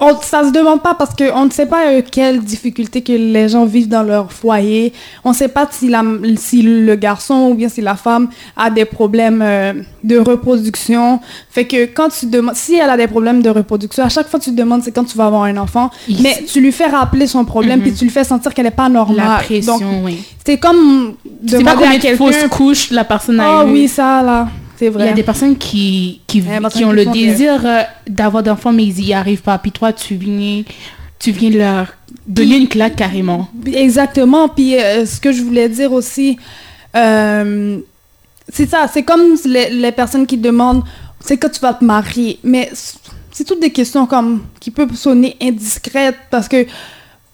on, 0.00 0.16
ça 0.20 0.44
se 0.44 0.50
demande 0.50 0.82
pas 0.82 0.94
parce 0.94 1.14
qu'on 1.14 1.44
ne 1.44 1.50
sait 1.50 1.66
pas 1.66 1.86
euh, 1.86 2.02
quelles 2.10 2.40
difficultés 2.40 3.02
que 3.02 3.12
les 3.12 3.48
gens 3.48 3.64
vivent 3.64 3.88
dans 3.88 4.02
leur 4.02 4.32
foyer. 4.32 4.92
On 5.24 5.30
ne 5.30 5.34
sait 5.34 5.48
pas 5.48 5.68
si, 5.70 5.88
la, 5.88 6.02
si 6.36 6.62
le 6.62 6.94
garçon 6.96 7.48
ou 7.50 7.54
bien 7.54 7.68
si 7.68 7.80
la 7.80 7.94
femme 7.96 8.28
a 8.56 8.70
des 8.70 8.84
problèmes 8.84 9.42
euh, 9.42 9.72
de 10.04 10.18
reproduction. 10.18 11.20
Fait 11.50 11.66
que 11.66 11.86
quand 11.86 12.08
tu 12.08 12.26
demandes, 12.26 12.54
si 12.56 12.74
elle 12.74 12.90
a 12.90 12.96
des 12.96 13.06
problèmes 13.06 13.42
de 13.42 13.50
reproduction, 13.50 14.04
à 14.04 14.08
chaque 14.08 14.28
fois 14.28 14.38
que 14.40 14.44
tu 14.44 14.50
te 14.50 14.56
demandes 14.56 14.82
c'est 14.82 14.92
quand 14.92 15.04
tu 15.04 15.16
vas 15.16 15.26
avoir 15.26 15.44
un 15.44 15.56
enfant, 15.56 15.90
Il- 16.08 16.22
mais 16.22 16.42
tu 16.50 16.60
lui 16.60 16.72
fais 16.72 16.86
rappeler 16.86 17.26
son 17.26 17.44
problème 17.44 17.78
Mhm. 17.80 17.82
puis 17.86 17.92
tu 17.94 18.04
lui 18.04 18.10
fais 18.10 18.24
sentir 18.24 18.52
qu'elle 18.54 18.64
n'est 18.64 18.70
pas 18.70 18.88
normale. 18.88 19.16
La 19.16 19.36
pression, 19.44 19.78
Donc, 19.78 20.04
oui. 20.04 20.22
c'est 20.44 20.58
comme 20.58 21.14
C'est 21.46 21.62
pas 21.64 21.74
demander 21.74 21.96
à 21.96 21.98
quelqu'un. 21.98 22.16
fausses 22.16 22.48
couches 22.50 22.90
la 22.90 23.04
personne 23.04 23.40
a 23.40 23.62
Oh 23.64 23.68
eu. 23.68 23.72
oui, 23.72 23.88
ça 23.88 24.22
là, 24.22 24.48
c'est 24.90 24.98
Il 25.00 25.06
y 25.06 25.08
a 25.08 25.12
des 25.12 25.22
personnes 25.22 25.56
qui, 25.56 26.20
qui, 26.26 26.42
ont 26.42 26.68
qui 26.68 26.84
le 26.84 27.04
que- 27.04 27.12
désir 27.12 27.60
euh, 27.64 27.82
d'avoir 28.08 28.42
d'enfants, 28.42 28.72
mais 28.72 28.84
ils 28.84 29.04
n'y 29.04 29.12
arrivent 29.14 29.42
pas. 29.42 29.58
Puis 29.58 29.70
toi, 29.72 29.92
tu 29.92 30.14
viens, 30.16 30.62
tu 31.18 31.30
viens 31.30 31.50
leur 31.50 31.86
donner 32.26 32.56
une 32.56 32.68
claque 32.68 32.96
carrément. 32.96 33.48
Exactement. 33.66 34.48
Puis 34.48 34.76
euh, 34.78 35.04
ce 35.06 35.20
que 35.20 35.32
je 35.32 35.42
voulais 35.42 35.68
dire 35.68 35.92
aussi, 35.92 36.38
euh, 36.96 37.78
c'est 38.48 38.68
ça. 38.68 38.86
C'est 38.92 39.02
comme 39.02 39.36
les, 39.44 39.70
les 39.70 39.92
personnes 39.92 40.26
qui 40.26 40.36
demandent, 40.36 40.82
c'est 41.20 41.36
quand 41.36 41.48
tu 41.50 41.60
vas 41.60 41.74
te 41.74 41.84
marier. 41.84 42.38
Mais 42.42 42.70
c'est 43.30 43.44
toutes 43.44 43.60
des 43.60 43.70
questions 43.70 44.06
comme 44.06 44.42
qui 44.60 44.70
peuvent 44.70 44.94
sonner 44.94 45.36
indiscrètes 45.40 46.18
parce 46.30 46.48
que 46.48 46.66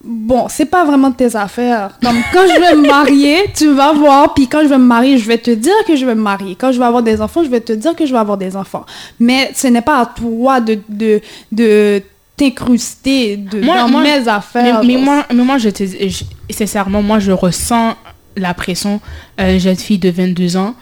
bon, 0.04 0.46
c'est 0.48 0.66
pas 0.66 0.84
vraiment 0.84 1.10
tes 1.12 1.34
affaires. 1.36 1.90
Comme 2.02 2.16
quand 2.32 2.46
je 2.54 2.60
vais 2.60 2.74
me 2.76 2.86
marier, 2.86 3.36
tu 3.54 3.72
vas 3.72 3.92
voir. 3.92 4.34
Puis 4.34 4.46
quand 4.48 4.62
je 4.62 4.68
vais 4.68 4.78
me 4.78 4.84
marier, 4.84 5.18
je 5.18 5.26
vais 5.26 5.38
te 5.38 5.50
dire 5.50 5.72
que 5.86 5.96
je 5.96 6.06
vais 6.06 6.14
me 6.14 6.22
marier. 6.22 6.54
Quand 6.54 6.72
je 6.72 6.78
vais 6.78 6.84
avoir 6.84 7.02
des 7.02 7.20
enfants, 7.20 7.42
je 7.44 7.48
vais 7.48 7.60
te 7.60 7.72
dire 7.72 7.94
que 7.96 8.06
je 8.06 8.12
vais 8.12 8.18
avoir 8.18 8.38
des 8.38 8.56
enfants. 8.56 8.84
Mais 9.18 9.50
ce 9.54 9.66
n'est 9.66 9.82
pas 9.82 10.00
à 10.00 10.06
toi 10.06 10.60
de 10.60 10.78
de 10.88 11.20
de 11.52 12.02
t'incruster 12.36 13.36
de, 13.36 13.60
Moi- 13.60 13.76
dans 13.78 13.88
moi- 13.88 14.02
mes 14.02 14.20
Mais, 14.20 14.28
affaires. 14.28 14.84
mais 14.84 14.96
moi, 14.96 15.24
mais 15.34 15.42
moi, 15.42 15.58
je 15.58 15.70
te 15.70 15.84
je- 15.84 16.24
sincèrement, 16.54 17.02
moi, 17.02 17.18
je 17.18 17.32
ressens 17.32 17.96
la 18.36 18.54
pression. 18.54 19.00
Euh, 19.40 19.58
jeune 19.58 19.74
fille 19.76 19.98
de 19.98 20.08
22 20.10 20.56
ans. 20.56 20.74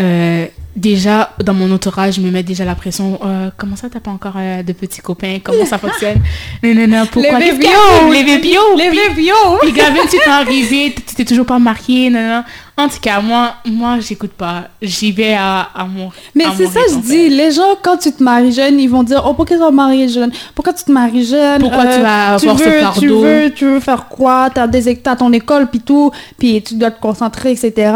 Euh, 0.00 0.46
déjà, 0.76 1.30
dans 1.44 1.54
mon 1.54 1.70
entourage, 1.72 2.14
je 2.14 2.20
me 2.20 2.30
mets 2.30 2.42
déjà 2.42 2.64
la 2.64 2.74
pression. 2.74 3.18
Euh, 3.24 3.50
comment 3.56 3.76
ça, 3.76 3.88
t'as 3.88 4.00
pas 4.00 4.10
encore 4.10 4.34
euh, 4.36 4.62
de 4.62 4.72
petits 4.72 5.00
copains? 5.00 5.38
Comment 5.42 5.64
ça 5.66 5.78
fonctionne? 5.78 6.20
Non, 6.62 6.74
non, 6.74 6.86
non, 6.88 7.06
pourquoi 7.10 7.38
Les 7.38 7.50
arrive? 7.50 7.60
Les 8.10 8.22
vébios 8.22 8.76
Les 8.76 8.90
vébios! 8.90 9.58
Puis 9.62 9.72
Gavin, 9.72 10.02
tu 10.10 10.16
t'es 10.18 10.28
arrivé, 10.30 10.94
tu 10.94 11.14
t'es 11.14 11.24
toujours 11.24 11.44
pas 11.46 11.58
marié, 11.58 12.08
non, 12.10 12.20
non. 12.20 12.44
En 12.76 12.88
tout 12.88 12.98
cas, 13.00 13.20
moi, 13.20 13.54
moi, 13.66 14.00
j'écoute 14.00 14.32
pas. 14.32 14.64
J'y 14.82 15.12
vais 15.12 15.34
à, 15.34 15.68
à 15.74 15.84
mon. 15.84 16.10
Mais 16.34 16.44
c'est 16.56 16.66
ça, 16.66 16.80
je 16.90 16.96
dis, 16.96 17.28
les 17.28 17.52
gens, 17.52 17.76
quand 17.82 17.96
tu 17.98 18.10
te 18.10 18.20
maries 18.22 18.50
jeune, 18.52 18.80
ils 18.80 18.88
vont 18.88 19.04
dire, 19.04 19.22
oh, 19.24 19.34
pourquoi 19.34 19.56
tu 19.56 19.62
vas 19.62 19.68
te 19.68 19.74
marier 19.74 20.08
jeune? 20.08 20.32
Pourquoi 20.56 20.72
tu 20.72 20.82
te 20.82 20.90
maries 20.90 21.24
jeune? 21.24 21.60
Pourquoi 21.60 21.86
tu 21.86 22.00
vas 22.00 22.34
avoir 22.34 22.58
ce 22.58 22.64
veux, 22.64 22.72
Tu 22.72 22.80
fardeau? 22.80 23.20
veux, 23.22 23.50
tu 23.54 23.64
veux 23.66 23.80
faire 23.80 24.06
quoi? 24.08 24.50
T'as 24.52 24.66
des, 24.66 24.96
t'as 24.96 25.14
ton 25.14 25.32
école, 25.32 25.68
puis 25.68 25.80
tout, 25.80 26.10
puis 26.36 26.62
tu 26.62 26.74
dois 26.74 26.90
te 26.90 27.00
concentrer, 27.00 27.52
etc. 27.52 27.92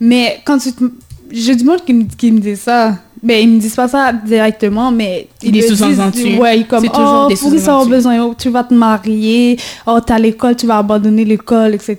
Mais 0.00 0.40
quand 0.44 0.58
tu 0.58 0.72
te... 0.72 0.84
J'ai 1.30 1.56
du 1.56 1.64
monde 1.64 1.84
qui 1.84 1.92
me, 1.92 2.04
qui 2.04 2.32
me 2.32 2.40
dit 2.40 2.56
ça. 2.56 2.98
Mais 3.22 3.42
ils 3.42 3.48
me 3.48 3.58
disent 3.58 3.74
pas 3.74 3.88
ça 3.88 4.12
directement, 4.12 4.92
mais 4.92 5.28
ils 5.42 5.50
Des 5.50 5.62
sous-entendus. 5.62 6.36
Ouais, 6.38 6.60
ils 6.60 6.66
comme, 6.66 6.82
C'est 6.82 6.88
toujours 6.90 7.24
oh, 7.24 7.28
des 7.28 7.34
pourquoi 7.34 7.58
ça 7.58 7.64
sous-entendus. 7.64 7.90
besoin? 7.90 8.22
Oh, 8.22 8.34
tu 8.38 8.50
vas 8.50 8.62
te 8.62 8.74
marier, 8.74 9.58
oh, 9.86 9.98
t'as 10.04 10.18
l'école, 10.18 10.54
tu 10.54 10.66
vas 10.66 10.78
abandonner 10.78 11.24
l'école, 11.24 11.74
etc. 11.74 11.98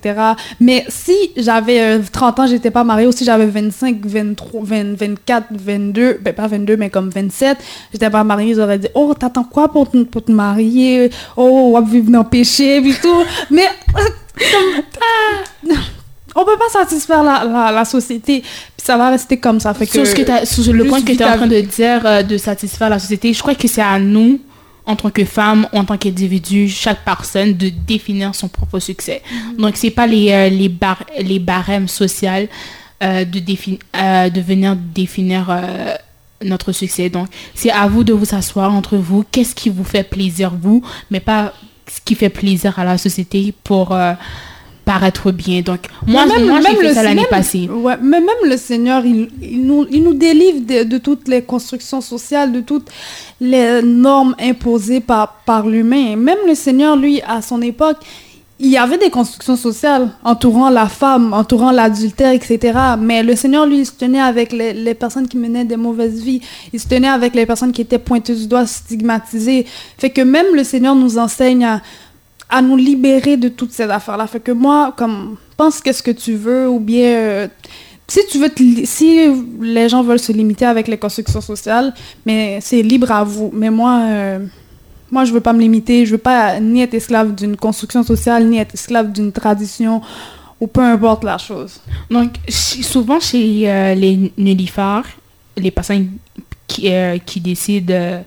Mais 0.60 0.86
si 0.88 1.16
j'avais 1.36 1.82
euh, 1.82 2.00
30 2.10 2.40
ans, 2.40 2.48
j'étais 2.48 2.72
pas 2.72 2.84
mariée, 2.84 3.08
ou 3.08 3.12
si 3.12 3.26
j'avais 3.26 3.48
25, 3.48 4.06
23, 4.06 4.62
20, 4.64 4.94
24, 4.98 5.46
22, 5.52 6.20
ben 6.22 6.34
pas 6.34 6.48
22, 6.48 6.78
mais 6.78 6.90
comme 6.90 7.10
27, 7.10 7.58
j'étais 7.92 8.10
pas 8.10 8.24
mariée, 8.24 8.52
ils 8.52 8.62
auraient 8.62 8.80
dit, 8.80 8.88
oh, 8.94 9.14
t'attends 9.18 9.44
quoi 9.44 9.70
pour 9.70 9.90
te, 9.90 10.04
pour 10.04 10.24
te 10.24 10.32
marier? 10.32 11.10
Oh, 11.36 11.74
on 11.74 11.74
va 11.74 11.82
vivre 11.82 12.12
dans 12.12 12.24
le 12.24 12.30
péché, 12.30 12.80
puis 12.80 12.94
tout. 13.02 13.24
Mais, 13.50 13.68
euh, 13.98 14.02
comme, 15.66 15.72
ah, 15.72 15.76
on 16.40 16.46
peut 16.46 16.58
pas 16.58 16.70
satisfaire 16.72 17.24
la, 17.24 17.44
la, 17.44 17.72
la 17.72 17.84
société, 17.86 18.42
puis 18.42 18.86
ça 18.86 18.96
va 18.98 19.10
rester 19.10 19.38
comme 19.38 19.60
ça. 19.60 19.74
Fait 19.74 19.86
que, 19.88 19.92
Sur, 19.92 20.06
ce 20.08 20.14
que 20.16 20.46
sur 20.46 20.72
le 20.74 20.86
point 20.86 21.02
que 21.02 21.12
tu 21.12 21.22
es 21.22 21.26
en 21.26 21.36
train 21.38 21.48
de 21.48 21.60
dire, 21.62 22.02
euh, 22.06 22.24
de 22.24 22.38
satisfaire 22.38 22.90
la 22.90 23.00
société, 23.00 23.34
je 23.34 23.40
crois 23.42 23.56
que 23.56 23.68
c'est 23.68 23.82
à 23.82 23.98
nous, 24.00 24.40
en 24.86 24.96
tant 24.96 25.10
que 25.10 25.26
femmes, 25.26 25.68
en 25.74 25.84
tant 25.84 25.98
qu'individu, 25.98 26.70
chaque 26.70 27.04
personne, 27.04 27.54
de 27.58 27.70
définir 27.70 28.34
son 28.36 28.48
propre 28.48 28.80
succès. 28.80 29.22
Donc, 29.58 29.76
c'est 29.76 29.90
pas 29.92 30.08
les, 30.08 30.32
euh, 30.32 30.50
les, 30.50 30.70
bar- 30.70 31.04
les 31.20 31.40
barèmes 31.40 31.88
sociaux 31.90 32.48
euh, 33.04 33.26
de, 33.26 33.40
défi- 33.40 33.80
de 33.94 34.42
venir 34.42 34.76
définir 34.78 35.50
notre 36.44 36.72
succès. 36.72 37.10
Donc, 37.10 37.28
c'est 37.56 37.72
à 37.72 37.88
vous 37.88 38.04
de 38.04 38.14
vous 38.14 38.34
asseoir 38.36 38.72
entre 38.74 38.96
vous. 38.98 39.26
Qu'est-ce 39.32 39.56
qui 39.56 39.70
vous 39.70 39.84
fait 39.84 40.04
plaisir, 40.04 40.54
vous, 40.62 40.82
mais 41.12 41.20
pas 41.20 41.54
ce 41.90 42.00
qui 42.06 42.16
fait 42.16 42.30
plaisir 42.30 42.78
à 42.80 42.84
la 42.86 42.98
société 42.98 43.54
pour 43.64 43.92
euh, 43.92 44.14
paraître 44.88 45.32
bien. 45.32 45.62
Donc, 45.62 45.82
moi, 46.08 46.26
Mais 46.26 46.44
moi 46.44 46.60
j'ai 46.62 46.76
fait 46.76 46.88
le- 46.88 46.94
ça 46.94 47.04
l'année 47.04 47.22
même- 47.22 47.30
passée. 47.30 47.70
Ouais, 47.70 47.98
mais 48.02 48.20
même 48.20 48.44
le 48.46 48.58
Seigneur, 48.58 49.06
il, 49.06 49.28
il 49.42 49.64
nous, 49.70 49.86
il 49.92 50.02
nous 50.02 50.14
délivre 50.14 50.62
de, 50.62 50.84
de 50.84 50.98
toutes 50.98 51.28
les 51.28 51.42
constructions 51.44 52.02
sociales, 52.02 52.52
de 52.52 52.62
toutes 52.62 52.90
les 53.40 53.82
normes 53.84 54.34
imposées 54.40 55.02
par, 55.02 55.42
par 55.46 55.68
l'humain. 55.68 56.16
Même 56.16 56.40
le 56.48 56.56
Seigneur, 56.56 56.96
lui, 56.96 57.22
à 57.28 57.42
son 57.42 57.62
époque, 57.62 57.98
il 58.60 58.70
y 58.72 58.78
avait 58.78 58.98
des 58.98 59.12
constructions 59.12 59.56
sociales 59.56 60.10
entourant 60.24 60.72
la 60.72 60.88
femme, 60.88 61.32
entourant 61.32 61.70
l'adultère, 61.72 62.32
etc. 62.32 62.58
Mais 63.00 63.22
le 63.22 63.36
Seigneur, 63.36 63.68
lui, 63.68 63.80
il 63.82 63.86
se 63.86 63.92
tenait 63.92 64.20
avec 64.20 64.52
les, 64.52 64.74
les 64.74 64.96
personnes 64.96 65.28
qui 65.28 65.38
menaient 65.38 65.64
des 65.66 65.76
mauvaises 65.78 66.20
vies. 66.24 66.42
Il 66.74 66.80
se 66.80 66.88
tenait 66.88 67.08
avec 67.20 67.36
les 67.36 67.46
personnes 67.46 67.72
qui 67.72 67.82
étaient 67.82 68.00
pointées 68.00 68.34
du 68.34 68.48
doigt, 68.48 68.66
stigmatisées. 68.66 69.68
Fait 70.00 70.10
que 70.10 70.22
même 70.22 70.48
le 70.56 70.64
Seigneur 70.64 70.96
nous 70.96 71.20
enseigne 71.20 71.66
à, 71.66 71.82
à 72.50 72.62
nous 72.62 72.78
libérer 72.78 73.38
de 73.38 73.50
toutes 73.50 73.72
ces 73.72 73.84
affaires-là. 73.84 74.28
Fait 74.28 74.40
que 74.40 74.52
moi, 74.52 74.94
comme, 74.96 75.38
pense 75.58 75.82
qu'est-ce 75.82 76.04
que 76.04 76.12
tu 76.12 76.36
veux, 76.36 76.70
ou 76.70 76.80
bien, 76.80 77.04
euh, 77.04 77.48
si 78.08 78.22
tu 78.32 78.40
veux, 78.40 78.50
te 78.50 78.64
si 78.86 79.30
les 79.62 79.90
gens 79.90 80.02
veulent 80.02 80.20
se 80.20 80.32
limiter 80.32 80.66
avec 80.66 80.88
les 80.88 80.98
constructions 80.98 81.42
sociales, 81.42 81.94
mais 82.26 82.60
c'est 82.62 82.82
libre 82.82 83.12
à 83.12 83.24
vous. 83.24 83.52
Mais 83.54 83.70
moi, 83.70 84.00
euh, 84.06 84.40
moi, 85.12 85.26
je 85.26 85.34
veux 85.34 85.42
pas 85.42 85.54
me 85.54 85.60
limiter. 85.60 86.06
Je 86.06 86.12
veux 86.12 86.18
pas 86.18 86.60
ni 86.60 86.82
être 86.82 86.94
esclave 86.94 87.36
d'une 87.36 87.58
construction 87.58 88.04
sociale, 88.04 88.46
ni 88.48 88.58
être 88.58 88.74
esclave 88.74 89.12
d'une 89.12 89.32
tradition, 89.32 90.02
ou 90.60 90.68
peu 90.68 90.82
importe 90.82 91.24
la 91.24 91.38
chose. 91.38 91.80
Donc, 92.10 92.32
souvent 92.50 93.20
chez 93.20 93.70
euh, 93.70 93.94
les 93.94 94.32
nullifères, 94.38 95.06
les 95.56 95.72
personnes 95.72 96.12
qui, 96.68 96.92
euh, 96.92 97.18
qui 97.18 97.40
décident 97.40 98.24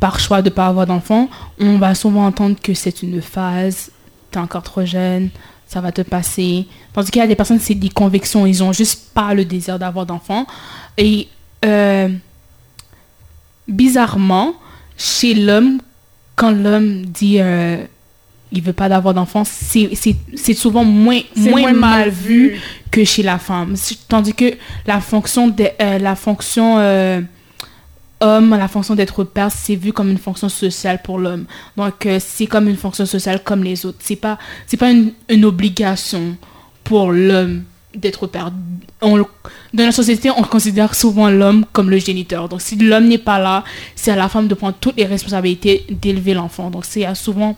par 0.00 0.20
choix 0.20 0.42
de 0.42 0.48
ne 0.48 0.54
pas 0.54 0.66
avoir 0.66 0.86
d'enfants, 0.86 1.28
on 1.58 1.78
va 1.78 1.94
souvent 1.94 2.26
entendre 2.26 2.56
que 2.62 2.74
c'est 2.74 3.02
une 3.02 3.20
phase, 3.20 3.90
tu 4.30 4.38
es 4.38 4.40
encore 4.40 4.62
trop 4.62 4.84
jeune, 4.84 5.30
ça 5.66 5.80
va 5.80 5.92
te 5.92 6.02
passer. 6.02 6.66
Tandis 6.92 7.10
qu'il 7.10 7.20
y 7.20 7.24
a 7.24 7.26
des 7.26 7.34
personnes, 7.34 7.60
c'est 7.60 7.74
des 7.74 7.88
convictions, 7.88 8.46
ils 8.46 8.62
ont 8.62 8.72
juste 8.72 9.12
pas 9.12 9.34
le 9.34 9.44
désir 9.44 9.78
d'avoir 9.78 10.06
d'enfants. 10.06 10.46
Et 10.96 11.28
euh, 11.64 12.08
bizarrement, 13.66 14.54
chez 14.96 15.34
l'homme, 15.34 15.80
quand 16.36 16.50
l'homme 16.50 17.04
dit 17.06 17.38
euh, 17.40 17.84
il 18.52 18.62
veut 18.62 18.72
pas 18.72 18.88
d'avoir 18.88 19.14
d'enfants, 19.14 19.44
c'est 19.44 20.54
souvent 20.54 20.84
moins, 20.84 21.22
mal 21.74 22.08
vu 22.08 22.58
que 22.90 23.04
chez 23.04 23.22
la 23.22 23.38
femme. 23.38 23.74
Tandis 24.08 24.34
que 24.34 24.54
la 24.86 25.00
fonction, 25.00 25.48
de, 25.48 25.68
euh, 25.80 25.98
la 25.98 26.16
fonction 26.16 26.78
euh, 26.78 27.20
homme, 28.20 28.50
la 28.50 28.68
fonction 28.68 28.94
d'être 28.94 29.24
père, 29.24 29.50
c'est 29.50 29.76
vu 29.76 29.92
comme 29.92 30.10
une 30.10 30.18
fonction 30.18 30.48
sociale 30.48 31.00
pour 31.02 31.18
l'homme. 31.18 31.44
Donc, 31.76 32.06
euh, 32.06 32.18
c'est 32.20 32.46
comme 32.46 32.68
une 32.68 32.76
fonction 32.76 33.06
sociale 33.06 33.42
comme 33.42 33.62
les 33.62 33.86
autres. 33.86 33.98
C'est 34.00 34.16
pas, 34.16 34.38
c'est 34.66 34.76
pas 34.76 34.90
une, 34.90 35.44
obligation 35.44 36.36
pour 36.84 37.12
l'homme 37.12 37.62
d'être 37.94 38.26
père. 38.26 38.50
Dans 39.00 39.26
la 39.72 39.92
société, 39.92 40.30
on 40.30 40.42
considère 40.42 40.94
souvent 40.94 41.30
l'homme 41.30 41.64
comme 41.72 41.90
le 41.90 41.98
géniteur. 41.98 42.48
Donc, 42.48 42.60
si 42.60 42.76
l'homme 42.76 43.06
n'est 43.06 43.18
pas 43.18 43.38
là, 43.38 43.64
c'est 43.94 44.10
à 44.10 44.16
la 44.16 44.28
femme 44.28 44.48
de 44.48 44.54
prendre 44.54 44.76
toutes 44.80 44.96
les 44.96 45.06
responsabilités 45.06 45.86
d'élever 45.90 46.34
l'enfant. 46.34 46.70
Donc, 46.70 46.84
c'est 46.84 47.06
souvent 47.14 47.56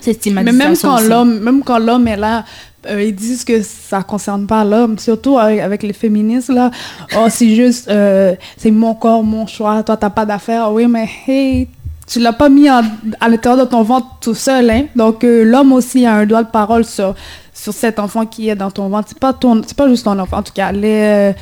cette 0.00 0.26
Mais 0.26 0.42
stigmatisation 0.52 0.90
même 0.90 0.98
quand 0.98 1.08
l'homme, 1.08 1.40
même 1.40 1.62
quand 1.62 1.78
l'homme 1.78 2.08
est 2.08 2.16
là, 2.16 2.44
euh, 2.86 3.02
ils 3.02 3.14
disent 3.14 3.44
que 3.44 3.62
ça 3.62 4.02
concerne 4.02 4.46
pas 4.46 4.64
l'homme, 4.64 4.98
surtout 4.98 5.38
avec, 5.38 5.60
avec 5.60 5.82
les 5.82 5.92
féministes 5.92 6.48
là. 6.48 6.70
Oh, 7.16 7.26
c'est 7.28 7.54
juste, 7.54 7.88
euh, 7.88 8.34
c'est 8.56 8.70
mon 8.70 8.94
corps, 8.94 9.22
mon 9.22 9.46
choix. 9.46 9.82
Toi, 9.82 9.96
t'as 9.96 10.10
pas 10.10 10.24
d'affaires. 10.24 10.72
Oui, 10.72 10.86
mais 10.86 11.08
hey, 11.26 11.68
tu 12.06 12.20
l'as 12.20 12.32
pas 12.32 12.48
mis 12.48 12.68
à 12.68 12.82
l'intérieur 13.28 13.64
de 13.64 13.70
ton 13.70 13.82
ventre 13.82 14.06
tout 14.20 14.34
seul, 14.34 14.70
hein. 14.70 14.86
Donc, 14.96 15.24
euh, 15.24 15.44
l'homme 15.44 15.72
aussi 15.72 16.06
a 16.06 16.14
un 16.14 16.26
droit 16.26 16.42
de 16.42 16.50
parole 16.50 16.84
sur, 16.84 17.14
sur 17.52 17.74
cet 17.74 17.98
enfant 17.98 18.24
qui 18.24 18.48
est 18.48 18.56
dans 18.56 18.70
ton 18.70 18.88
ventre. 18.88 19.08
C'est 19.10 19.18
pas 19.18 19.34
ton, 19.34 19.62
c'est 19.66 19.76
pas 19.76 19.88
juste 19.88 20.04
ton 20.04 20.18
enfant. 20.18 20.38
En 20.38 20.42
tout 20.42 20.54
cas, 20.54 20.72
les, 20.72 21.34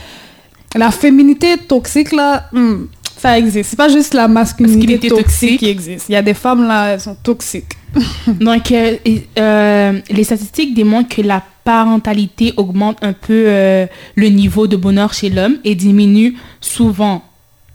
la 0.74 0.90
féminité 0.90 1.56
toxique, 1.56 2.12
là, 2.12 2.44
hmm, 2.52 2.86
ça 3.18 3.38
existe. 3.38 3.70
C'est 3.70 3.76
pas 3.76 3.88
juste 3.88 4.14
la 4.14 4.28
masculinité, 4.28 5.08
toxique, 5.08 5.58
qui 5.58 5.68
existe. 5.68 6.08
Il 6.08 6.12
y 6.12 6.16
a 6.16 6.22
des 6.22 6.34
femmes, 6.34 6.66
là, 6.66 6.92
elles 6.92 7.00
sont 7.00 7.16
toxiques. 7.16 7.72
Donc, 8.26 8.70
euh, 8.70 8.96
euh, 9.38 10.00
les 10.10 10.24
statistiques 10.24 10.74
démontrent 10.74 11.14
que 11.14 11.22
la 11.22 11.42
parentalité 11.64 12.54
augmente 12.56 12.98
un 13.02 13.12
peu 13.12 13.44
euh, 13.46 13.86
le 14.14 14.28
niveau 14.28 14.66
de 14.66 14.76
bonheur 14.76 15.12
chez 15.12 15.30
l'homme 15.30 15.56
et 15.64 15.74
diminue 15.74 16.36
souvent, 16.60 17.22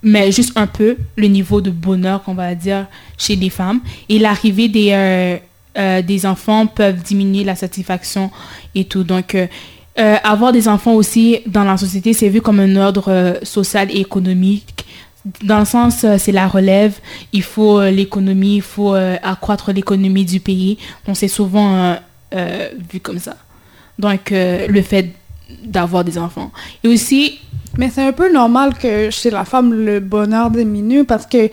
mais 0.02 0.32
juste 0.32 0.54
un 0.56 0.68
peu, 0.68 0.98
le 1.16 1.28
niveau 1.28 1.62
de 1.62 1.72
bonheur, 1.72 2.24
qu'on 2.24 2.36
va 2.36 2.56
dire, 2.56 2.88
chez 3.18 3.36
les 3.36 3.50
femmes. 3.50 3.82
Et 4.10 4.20
l'arrivée 4.20 4.68
des, 4.68 5.40
des 6.04 6.26
enfants 6.26 6.68
peuvent 6.68 7.02
diminuer 7.02 7.44
la 7.44 7.56
satisfaction 7.56 8.32
et 8.76 8.84
tout. 8.84 9.04
Donc, 9.04 9.38
avoir 9.96 10.52
des 10.52 10.68
enfants 10.68 10.94
aussi 10.94 11.40
dans 11.46 11.64
la 11.64 11.78
société, 11.78 12.12
c'est 12.12 12.28
vu 12.28 12.42
comme 12.42 12.60
un 12.60 12.76
ordre 12.76 13.40
social 13.44 13.90
et 13.92 14.02
économique 14.02 14.73
dans 15.44 15.60
le 15.60 15.66
sens, 15.66 16.04
euh, 16.04 16.18
c'est 16.18 16.32
la 16.32 16.48
relève, 16.48 17.00
il 17.32 17.44
faut 17.44 17.80
euh, 17.80 17.92
l'économie, 17.92 18.58
il 18.58 18.62
faut 18.62 18.94
euh, 18.94 19.16
accroître 19.24 19.72
l'économie 19.72 20.26
du 20.26 20.40
pays. 20.40 20.78
On 21.08 21.14
s'est 21.14 21.28
souvent 21.28 21.98
vu 22.92 23.00
comme 23.00 23.20
ça. 23.20 23.36
Donc, 24.00 24.32
le 24.32 24.82
fait 24.82 25.14
d'avoir 25.64 26.04
des 26.04 26.18
enfants. 26.18 26.52
Et 26.84 26.88
aussi... 26.88 27.40
Mais 27.76 27.90
c'est 27.90 28.06
un 28.06 28.12
peu 28.12 28.32
normal 28.32 28.76
que 28.76 29.10
chez 29.10 29.32
la 29.32 29.46
femme, 29.46 29.74
le 29.74 30.00
bonheur 30.00 30.52
diminue 30.52 31.06
parce 31.06 31.26
que 31.26 31.50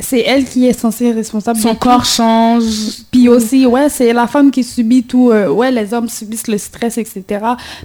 c'est 0.00 0.20
elle 0.20 0.44
qui 0.44 0.66
est 0.66 0.78
censée 0.78 1.06
être 1.06 1.16
responsable. 1.16 1.58
Son 1.58 1.74
corps 1.74 2.04
change. 2.04 2.64
Puis 3.10 3.28
aussi, 3.28 3.66
ouais, 3.66 3.88
c'est 3.88 4.12
la 4.12 4.26
femme 4.26 4.50
qui 4.50 4.64
subit 4.64 5.02
tout. 5.02 5.30
Euh, 5.30 5.48
ouais, 5.48 5.70
les 5.70 5.92
hommes 5.94 6.08
subissent 6.08 6.48
le 6.48 6.58
stress, 6.58 6.98
etc. 6.98 7.24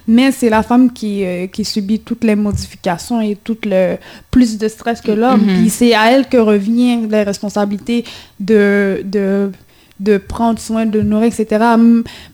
Mais 0.07 0.31
c'est 0.31 0.49
la 0.49 0.63
femme 0.63 0.91
qui, 0.91 1.23
euh, 1.25 1.47
qui 1.47 1.65
subit 1.65 1.99
toutes 1.99 2.23
les 2.23 2.35
modifications 2.35 3.21
et 3.21 3.35
tout 3.35 3.57
le 3.65 3.97
plus 4.31 4.57
de 4.57 4.67
stress 4.67 5.01
que 5.01 5.11
l'homme. 5.11 5.41
Mm-hmm. 5.41 5.59
Puis 5.59 5.69
c'est 5.69 5.93
à 5.93 6.11
elle 6.11 6.27
que 6.27 6.37
revient 6.37 7.07
les 7.09 7.23
responsabilités 7.23 8.03
de, 8.39 9.01
de 9.05 9.51
de 9.99 10.17
prendre 10.17 10.59
soin 10.59 10.85
de 10.85 11.01
nourrir, 11.01 11.27
etc. 11.27 11.63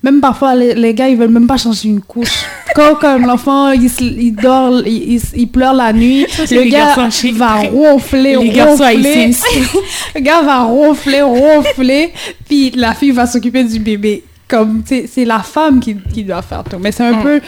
Même 0.01 0.19
parfois, 0.19 0.55
les, 0.55 0.93
gars, 0.93 1.09
ils 1.09 1.17
veulent 1.17 1.29
même 1.29 1.45
pas 1.45 1.57
changer 1.57 1.89
une 1.89 2.01
couche. 2.01 2.45
Quand, 2.75 2.95
comme 2.95 3.25
l'enfant, 3.25 3.71
il, 3.71 3.91
il, 3.99 4.35
dort, 4.35 4.81
il, 4.85 5.21
il, 5.35 5.47
pleure 5.47 5.73
la 5.73 5.93
nuit, 5.93 6.25
le 6.49 6.69
gars 6.69 6.95
va 7.33 7.63
ronfler, 7.63 8.35
ronfler. 8.35 9.31
le 10.15 10.21
gars 10.21 10.41
va 10.41 10.63
ronfler, 10.63 11.21
ronfler, 11.21 12.13
puis 12.47 12.71
la 12.71 12.93
fille 12.93 13.11
va 13.11 13.27
s'occuper 13.27 13.63
du 13.63 13.79
bébé. 13.79 14.23
Comme, 14.47 14.83
c'est 14.85 15.25
la 15.25 15.39
femme 15.39 15.79
qui, 15.79 15.95
qui, 16.13 16.23
doit 16.23 16.41
faire 16.41 16.63
tout. 16.63 16.77
Mais 16.79 16.91
c'est 16.91 17.05
un 17.05 17.21
peu... 17.21 17.39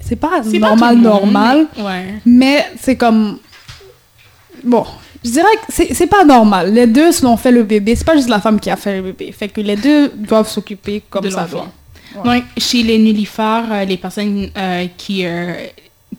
C'est 0.00 0.16
pas 0.16 0.42
normal, 0.42 0.98
normal. 0.98 1.66
Mais 2.26 2.66
c'est 2.80 2.96
comme... 2.96 3.38
Bon, 4.62 4.84
je 5.24 5.30
dirais 5.30 5.46
que 5.66 5.94
c'est 5.94 6.06
pas 6.06 6.24
normal. 6.24 6.74
Les 6.74 6.86
deux 6.86 7.10
l'ont 7.22 7.38
fait 7.38 7.50
le 7.50 7.62
bébé. 7.62 7.96
C'est 7.96 8.04
pas 8.04 8.16
juste 8.16 8.28
la 8.28 8.40
femme 8.40 8.60
qui 8.60 8.70
a 8.70 8.76
fait 8.76 8.96
le 8.96 9.02
bébé. 9.02 9.32
Fait 9.32 9.48
que 9.48 9.62
les 9.62 9.76
deux 9.76 10.08
doivent 10.14 10.48
s'occuper 10.48 11.02
comme 11.08 11.28
ça 11.30 11.48
Donc, 12.22 12.44
chez 12.58 12.82
les 12.82 12.98
nullifaires, 12.98 13.64
euh, 13.72 13.84
les 13.86 13.96
personnes 13.96 14.50
euh, 14.56 14.86
qui, 14.98 15.24
euh, 15.24 15.54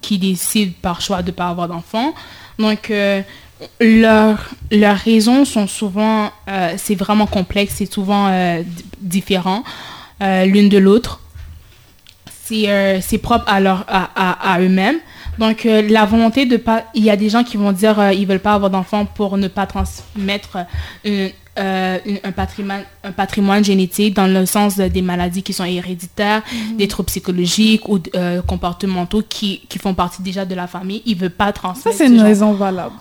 qui 0.01 0.17
décident 0.17 0.73
par 0.81 1.01
choix 1.01 1.21
de 1.21 1.27
ne 1.27 1.35
pas 1.35 1.49
avoir 1.49 1.67
d'enfants, 1.67 2.13
donc 2.57 2.91
leurs 3.79 4.49
leurs 4.71 4.97
raisons 4.97 5.45
sont 5.45 5.67
souvent, 5.67 6.31
c'est 6.77 6.95
vraiment 6.95 7.27
complexe, 7.27 7.75
c'est 7.77 7.91
souvent 7.91 8.29
différent 8.99 9.63
l'une 10.21 10.69
de 10.69 10.77
l'autre. 10.77 11.21
C'est 12.43 13.17
propre 13.21 13.45
à, 13.47 13.59
leur, 13.59 13.85
à, 13.87 14.09
à, 14.15 14.53
à 14.53 14.59
eux-mêmes. 14.61 14.99
Donc, 15.37 15.65
euh, 15.65 15.81
la 15.81 16.05
volonté 16.05 16.45
de 16.45 16.57
pas... 16.57 16.85
Il 16.93 17.03
y 17.03 17.09
a 17.09 17.17
des 17.17 17.29
gens 17.29 17.43
qui 17.43 17.57
vont 17.57 17.71
dire 17.71 17.95
qu'ils 17.95 18.03
euh, 18.03 18.13
ils 18.13 18.27
veulent 18.27 18.39
pas 18.39 18.53
avoir 18.53 18.69
d'enfants 18.69 19.05
pour 19.05 19.37
ne 19.37 19.47
pas 19.47 19.65
transmettre 19.65 20.59
euh, 21.05 21.29
un, 21.57 22.31
patrimoine, 22.31 22.83
un 23.03 23.11
patrimoine 23.11 23.63
génétique 23.63 24.13
dans 24.15 24.27
le 24.27 24.45
sens 24.45 24.77
des 24.77 25.01
maladies 25.01 25.43
qui 25.43 25.53
sont 25.53 25.65
héréditaires, 25.65 26.41
mhm. 26.51 26.77
des 26.77 26.87
troubles 26.87 27.07
psychologiques 27.07 27.87
ou 27.87 27.99
comportementaux 28.45 29.23
qui, 29.27 29.61
qui, 29.69 29.79
font 29.79 29.93
partie 29.93 30.21
déjà 30.21 30.45
de 30.45 30.55
la 30.55 30.67
famille. 30.67 31.01
Ils 31.05 31.15
ne 31.15 31.21
veulent 31.21 31.29
pas 31.29 31.51
transmettre. 31.53 31.97
Ça, 31.97 32.05
c'est 32.05 32.11
une 32.11 32.21
raison 32.21 32.53
valable 32.53 32.95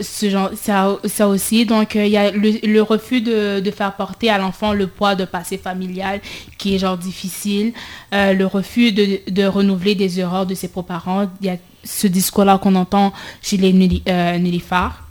ce 0.00 0.30
genre, 0.30 0.50
ça, 0.54 0.98
ça 1.04 1.28
aussi. 1.28 1.66
Donc, 1.66 1.94
il 1.94 2.08
y 2.08 2.16
a 2.16 2.30
le, 2.30 2.80
refus 2.80 3.20
de, 3.20 3.70
faire 3.70 3.94
porter 3.94 4.30
à 4.30 4.38
l'enfant 4.38 4.72
le 4.72 4.86
poids 4.86 5.14
de 5.14 5.24
passé 5.24 5.58
familial 5.58 6.20
qui 6.56 6.74
est 6.74 6.78
genre 6.78 6.96
difficile. 6.96 7.72
le 8.12 8.44
refus 8.44 8.92
de, 8.92 9.44
renouveler 9.46 9.94
des 9.94 10.20
erreurs 10.20 10.46
de 10.46 10.54
ses 10.54 10.68
parents. 10.68 11.28
Il 11.40 11.46
y 11.46 11.50
a 11.50 11.56
ce 11.84 12.06
discours-là 12.06 12.58
qu'on 12.58 12.74
entend 12.74 13.12
chez 13.42 13.56
les 13.56 13.72
nullifars. 13.72 15.04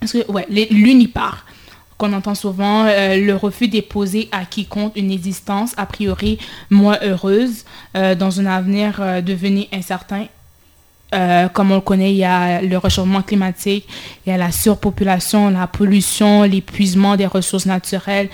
Que, 0.00 0.30
ouais, 0.30 0.46
l'unipar 0.70 1.46
qu'on 1.96 2.12
entend 2.12 2.34
souvent, 2.34 2.84
le 2.84 3.32
refus 3.32 3.68
d'épouser 3.68 4.28
à 4.32 4.44
quiconque 4.44 4.96
une 4.96 5.12
existence 5.12 5.72
a 5.76 5.86
priori 5.86 6.38
moins 6.68 6.98
heureuse 7.02 7.64
dans 7.94 8.40
un 8.40 8.46
avenir 8.46 9.22
devenu 9.22 9.66
incertain 9.72 10.26
euh, 11.14 11.48
comme 11.48 11.70
on 11.70 11.76
le 11.76 11.80
connaît, 11.80 12.10
il 12.10 12.16
y 12.16 12.24
a 12.24 12.60
le 12.60 12.76
réchauffement 12.76 13.22
climatique, 13.22 13.86
il 14.26 14.30
y 14.30 14.32
a 14.32 14.36
la 14.36 14.50
surpopulation, 14.50 15.50
la 15.50 15.66
pollution, 15.68 16.42
l'épuisement 16.42 17.14
des 17.16 17.26
ressources 17.26 17.66
naturelles, 17.66 18.28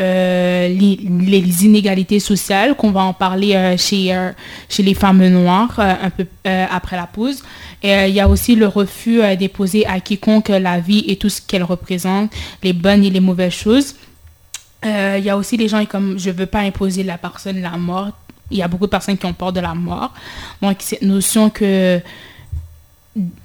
euh, 0.00 0.68
les, 0.68 1.64
inégalités 1.64 2.18
sociales, 2.18 2.74
qu'on 2.74 2.90
va 2.90 3.02
en 3.02 3.12
parler 3.12 3.54
euh, 3.54 3.76
chez, 3.76 4.82
les 4.82 4.94
femmes 4.94 5.24
noires 5.28 5.78
un 5.78 6.10
peu 6.10 6.26
après 6.44 6.96
la 6.96 7.06
pause. 7.06 7.44
Et 7.82 8.08
il 8.08 8.14
y 8.14 8.20
a 8.20 8.28
aussi 8.28 8.56
le 8.56 8.66
refus 8.66 9.20
d'épouser 9.36 9.86
à 9.86 10.00
quiconque 10.00 10.48
la 10.48 10.80
vie 10.80 11.04
et 11.06 11.16
tout 11.16 11.28
ce 11.28 11.40
qu'elle 11.40 11.62
représente, 11.62 12.32
les 12.64 12.72
bonnes 12.72 13.04
et 13.04 13.10
les 13.10 13.20
mauvaises 13.20 13.52
choses. 13.52 13.94
Il 14.84 15.22
y 15.22 15.30
a 15.30 15.36
aussi 15.36 15.56
les 15.56 15.68
gens 15.68 15.84
comme 15.84 16.18
je 16.18 16.30
ne 16.30 16.34
veux 16.34 16.46
pas 16.46 16.60
imposer 16.60 17.04
la 17.04 17.18
personne 17.18 17.60
la 17.60 17.76
mort 17.76 18.10
il 18.50 18.58
y 18.58 18.62
a 18.62 18.68
beaucoup 18.68 18.86
de 18.86 18.90
personnes 18.90 19.18
qui 19.18 19.26
ont 19.26 19.32
peur 19.32 19.52
de 19.52 19.60
la 19.60 19.74
mort. 19.74 20.12
Donc, 20.62 20.76
cette 20.80 21.02
notion 21.02 21.50
que 21.50 22.00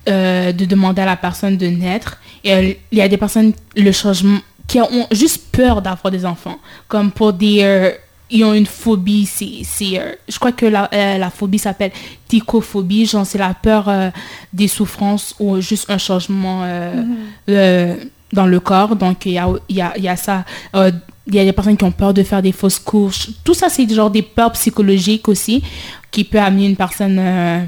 euh, 0.08 0.52
de 0.52 0.66
demander 0.66 1.02
à 1.02 1.06
la 1.06 1.16
personne 1.16 1.58
de 1.58 1.66
naître. 1.66 2.18
Et 2.44 2.80
il 2.92 2.98
y 2.98 3.02
a 3.02 3.08
des 3.08 3.18
personnes, 3.18 3.54
le 3.76 3.92
changement, 3.92 4.40
qui 4.68 4.80
ont 4.80 5.08
juste 5.12 5.52
peur 5.52 5.82
d'avoir 5.82 6.12
des 6.12 6.26
enfants. 6.26 6.60
Comme 6.88 7.12
pour 7.12 7.34
des... 7.34 7.60
Euh, 7.62 7.92
ils 8.30 8.44
ont 8.44 8.54
une 8.54 8.66
phobie, 8.66 9.26
c'est, 9.26 9.64
euh, 10.00 10.14
je 10.28 10.40
crois 10.40 10.52
que 10.52 10.66
la, 10.66 10.90
la 10.92 11.30
phobie 11.30 11.60
s'appelle 11.60 11.92
ticophobie, 12.28 13.06
genre 13.06 13.26
c'est 13.26 13.38
la 13.38 13.54
peur 13.54 13.92
des 14.52 14.68
souffrances 14.68 15.36
ou 15.40 15.62
juste 15.62 15.88
un 15.90 16.00
changement 16.00 16.64
mm-hmm. 16.66 18.10
dans 18.32 18.48
le 18.48 18.60
corps. 18.60 18.96
Donc 18.96 19.28
il 19.28 19.34
y 19.34 19.38
a, 19.38 19.48
y, 19.70 19.82
a, 19.82 19.98
y 20.00 20.08
a, 20.08 20.16
ça 20.16 20.46
il 21.26 21.36
y 21.36 21.40
a 21.40 21.46
des 21.46 21.54
personnes 21.54 21.78
qui 21.78 21.86
ont 21.86 21.92
peur 21.92 22.14
de 22.14 22.24
faire 22.24 22.42
des 22.42 22.52
fausses 22.52 22.80
couches. 22.80 23.30
Tout 23.44 23.54
ça, 23.54 23.70
c'est 23.70 23.90
genre 23.90 24.12
des 24.12 24.22
peurs 24.22 24.52
psychologiques 24.54 25.28
aussi 25.30 25.64
qui 26.12 26.24
peut 26.24 26.40
amener 26.40 26.66
une 26.66 26.76
personne 26.76 27.18
euh, 27.20 27.64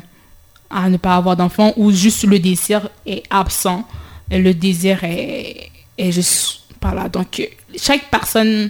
à 0.69 0.89
ne 0.89 0.97
pas 0.97 1.15
avoir 1.15 1.37
d'enfant 1.37 1.73
ou 1.77 1.91
juste 1.91 2.25
le 2.25 2.37
désir 2.39 2.89
est 3.05 3.23
absent. 3.29 3.83
Le 4.29 4.53
désir 4.53 5.03
est, 5.03 5.71
est 5.97 6.11
juste 6.11 6.61
pas 6.79 6.93
là. 6.93 7.07
Donc, 7.07 7.49
chaque 7.77 8.09
personne 8.09 8.69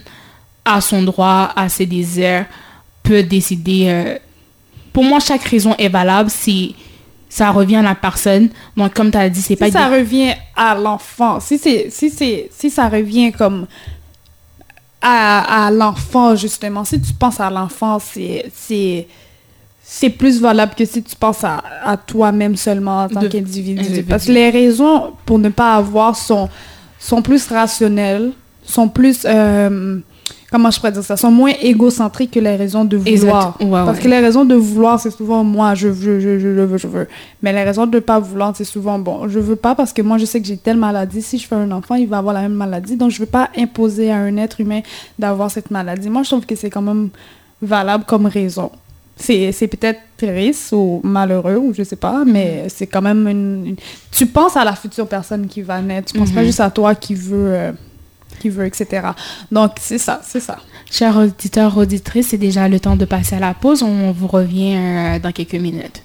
a 0.64 0.80
son 0.80 1.02
droit 1.02 1.52
à 1.56 1.68
ses 1.68 1.86
désirs, 1.86 2.46
peut 3.02 3.22
décider. 3.22 3.86
Euh, 3.88 4.18
pour 4.92 5.04
moi, 5.04 5.18
chaque 5.20 5.42
raison 5.42 5.74
est 5.78 5.88
valable 5.88 6.30
si 6.30 6.76
ça 7.28 7.50
revient 7.50 7.76
à 7.76 7.82
la 7.82 7.94
personne. 7.94 8.50
Donc, 8.76 8.94
comme 8.94 9.10
tu 9.10 9.18
as 9.18 9.28
dit, 9.28 9.42
c'est 9.42 9.56
pas... 9.56 9.66
Si 9.66 9.72
ça 9.72 9.88
revient 9.88 10.32
à 10.54 10.74
l'enfant, 10.74 11.40
si, 11.40 11.58
si, 11.58 12.48
si 12.50 12.70
ça 12.70 12.88
revient 12.88 13.32
comme 13.32 13.66
à, 15.02 15.70
l'enfant, 15.72 16.34
justement. 16.34 16.84
Si 16.84 17.00
tu 17.00 17.12
penses 17.12 17.40
à 17.40 17.50
l'enfant, 17.50 17.98
c'est 18.00 19.06
c'est 19.88 20.10
plus 20.10 20.40
valable 20.40 20.74
que 20.74 20.84
si 20.84 21.00
tu 21.00 21.14
penses 21.14 21.44
à, 21.44 21.62
à 21.84 21.96
toi-même 21.96 22.56
seulement 22.56 23.04
en 23.04 23.08
tant 23.08 23.28
qu'individu. 23.28 24.02
Parce 24.02 24.24
que 24.24 24.32
les 24.32 24.50
raisons 24.50 25.12
pour 25.24 25.38
ne 25.38 25.48
pas 25.48 25.76
avoir 25.76 26.16
sont, 26.16 26.48
sont 26.98 27.22
plus 27.22 27.46
rationnelles, 27.46 28.32
sont 28.64 28.88
plus... 28.88 29.24
Euh, 29.24 30.00
comment 30.56 30.70
je 30.70 30.78
pourrais 30.78 30.92
dire 30.92 31.04
ça, 31.04 31.16
sont 31.16 31.30
moins 31.30 31.52
égocentriques 31.60 32.30
que 32.32 32.40
les 32.40 32.56
raisons 32.56 32.84
de 32.84 32.96
vouloir. 32.96 33.56
Parce 33.86 33.98
que 33.98 34.08
les 34.08 34.18
raisons 34.18 34.44
de 34.44 34.54
vouloir, 34.54 34.98
c'est 35.00 35.10
souvent 35.10 35.44
moi, 35.44 35.74
je 35.74 35.88
veux, 35.88 36.18
je, 36.20 36.38
je, 36.38 36.48
veux, 36.48 36.78
je 36.78 36.86
veux. 36.86 37.06
Mais 37.42 37.52
les 37.52 37.62
raisons 37.62 37.86
de 37.86 37.96
ne 37.96 38.00
pas 38.00 38.18
vouloir, 38.18 38.54
c'est 38.56 38.64
souvent 38.64 38.98
bon, 38.98 39.28
je 39.28 39.38
veux 39.38 39.56
pas 39.56 39.74
parce 39.74 39.92
que 39.92 40.02
moi, 40.02 40.18
je 40.18 40.24
sais 40.24 40.40
que 40.40 40.46
j'ai 40.46 40.56
telle 40.56 40.76
maladie. 40.76 41.22
Si 41.22 41.38
je 41.38 41.46
fais 41.46 41.54
un 41.56 41.70
enfant, 41.70 41.94
il 41.94 42.08
va 42.08 42.18
avoir 42.18 42.34
la 42.34 42.42
même 42.42 42.54
maladie. 42.54 42.96
Donc, 42.96 43.10
je 43.10 43.18
veux 43.20 43.26
pas 43.26 43.50
imposer 43.56 44.10
à 44.10 44.16
un 44.16 44.36
être 44.38 44.60
humain 44.60 44.80
d'avoir 45.18 45.50
cette 45.50 45.70
maladie. 45.70 46.08
Moi, 46.08 46.22
je 46.22 46.30
trouve 46.30 46.46
que 46.46 46.54
c'est 46.56 46.70
quand 46.70 46.82
même 46.82 47.10
valable 47.62 48.04
comme 48.04 48.26
raison. 48.26 48.70
C'est, 49.18 49.50
c'est 49.52 49.66
peut-être 49.68 50.00
triste 50.18 50.72
ou 50.72 51.00
malheureux, 51.02 51.56
ou 51.56 51.72
je 51.72 51.82
sais 51.84 51.96
pas, 51.96 52.22
mais 52.26 52.64
c'est 52.68 52.86
quand 52.86 53.00
même 53.00 53.26
une, 53.28 53.66
une- 53.68 53.76
Tu 54.12 54.26
penses 54.26 54.56
à 54.58 54.64
la 54.64 54.74
future 54.74 55.06
personne 55.08 55.46
qui 55.46 55.62
va 55.62 55.80
naître. 55.80 56.12
Tu 56.12 56.18
penses 56.18 56.30
pas 56.32 56.40
Mhm. 56.40 56.46
juste 56.46 56.60
à 56.60 56.70
toi 56.70 56.94
qui 56.94 57.14
veut... 57.14 57.48
euh, 57.54 57.72
qui 58.38 58.48
veut, 58.48 58.66
etc. 58.66 59.08
Donc, 59.50 59.72
c'est 59.80 59.98
ça, 59.98 60.20
c'est 60.22 60.40
ça. 60.40 60.58
Chers 60.90 61.16
auditeurs, 61.16 61.76
auditrices, 61.76 62.28
c'est 62.28 62.38
déjà 62.38 62.68
le 62.68 62.78
temps 62.80 62.96
de 62.96 63.04
passer 63.04 63.36
à 63.36 63.40
la 63.40 63.54
pause. 63.54 63.82
On 63.82 64.12
vous 64.12 64.28
revient 64.28 64.76
euh, 64.76 65.18
dans 65.18 65.32
quelques 65.32 65.54
minutes. 65.54 66.02